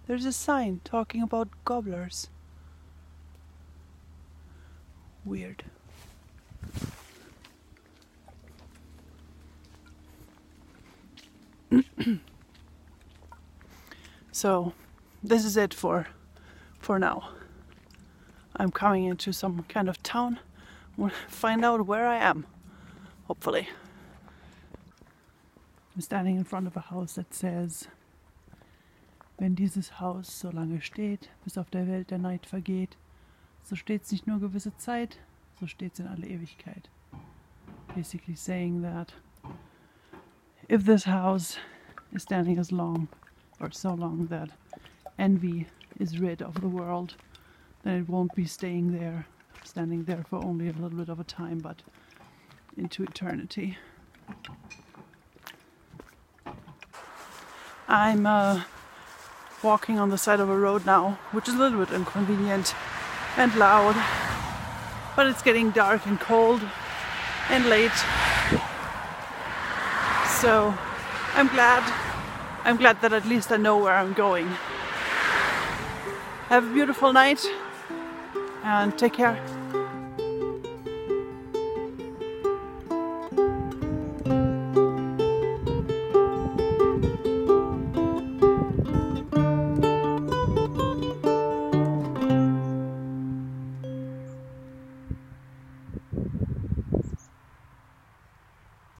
There's 0.06 0.24
a 0.24 0.32
sign 0.32 0.80
talking 0.84 1.22
about 1.22 1.48
gobblers. 1.64 2.28
Weird. 5.24 5.64
So 14.34 14.72
this 15.22 15.44
is 15.44 15.56
it 15.56 15.72
for 15.72 16.08
for 16.80 16.98
now. 16.98 17.28
I'm 18.56 18.72
coming 18.72 19.04
into 19.04 19.32
some 19.32 19.64
kind 19.68 19.88
of 19.88 20.02
town. 20.02 20.40
We'll 20.96 21.12
find 21.28 21.64
out 21.64 21.86
where 21.86 22.08
I 22.08 22.16
am, 22.16 22.44
hopefully. 23.28 23.68
I'm 25.94 26.00
standing 26.00 26.34
in 26.34 26.42
front 26.42 26.66
of 26.66 26.76
a 26.76 26.80
house 26.80 27.12
that 27.14 27.32
says, 27.32 27.86
wenn 29.38 29.56
dieses 29.56 30.00
Haus 30.00 30.40
so 30.40 30.50
lange 30.50 30.80
steht, 30.80 31.30
bis 31.42 31.58
auf 31.58 31.70
der 31.70 31.86
Welt 31.86 32.10
der 32.10 32.18
Neid 32.18 32.46
vergeht, 32.46 32.96
so 33.62 33.76
steht's 33.76 34.12
nicht 34.12 34.26
nur 34.26 34.40
gewisse 34.40 34.76
Zeit, 34.76 35.18
so 35.58 35.66
steht's 35.66 35.98
in 35.98 36.06
alle 36.06 36.26
Ewigkeit. 36.26 36.88
Basically 37.94 38.36
saying 38.36 38.82
that 38.82 39.14
if 40.68 40.84
this 40.84 41.06
house 41.06 41.58
is 42.12 42.22
standing 42.22 42.58
as 42.58 42.70
long 42.70 43.08
or 43.60 43.72
so 43.72 43.94
long 43.94 44.28
that 44.28 44.50
envy 45.18 45.66
is 45.98 46.20
rid 46.20 46.42
of 46.42 46.60
the 46.60 46.68
world, 46.68 47.16
then 47.82 48.00
it 48.02 48.08
won't 48.08 48.34
be 48.34 48.46
staying 48.46 48.92
there, 48.92 49.26
standing 49.64 50.04
there 50.04 50.24
for 50.28 50.44
only 50.44 50.68
a 50.68 50.72
little 50.72 50.98
bit 50.98 51.08
of 51.08 51.20
a 51.20 51.24
time, 51.24 51.58
but 51.58 51.82
into 52.76 53.02
eternity. 53.04 53.78
I'm 57.86 58.26
uh, 58.26 58.62
walking 59.64 59.98
on 59.98 60.10
the 60.10 60.18
side 60.18 60.38
of 60.38 60.48
a 60.48 60.56
road 60.56 60.84
now, 60.84 61.18
which 61.32 61.48
is 61.48 61.54
a 61.54 61.58
little 61.58 61.84
bit 61.84 61.92
inconvenient 61.92 62.74
and 63.36 63.54
loud, 63.56 63.96
but 65.16 65.26
it's 65.26 65.42
getting 65.42 65.70
dark 65.70 66.06
and 66.06 66.20
cold 66.20 66.60
and 67.48 67.66
late. 67.68 67.90
So 70.40 70.74
I'm 71.34 71.48
glad 71.48 71.82
I'm 72.64 72.76
glad 72.76 73.00
that 73.02 73.12
at 73.12 73.26
least 73.26 73.52
I 73.52 73.56
know 73.56 73.76
where 73.76 73.94
I'm 73.94 74.12
going. 74.12 74.46
Have 76.48 76.64
a 76.66 76.72
beautiful 76.72 77.12
night 77.12 77.44
and 78.62 78.96
take 78.98 79.12
care. 79.12 79.63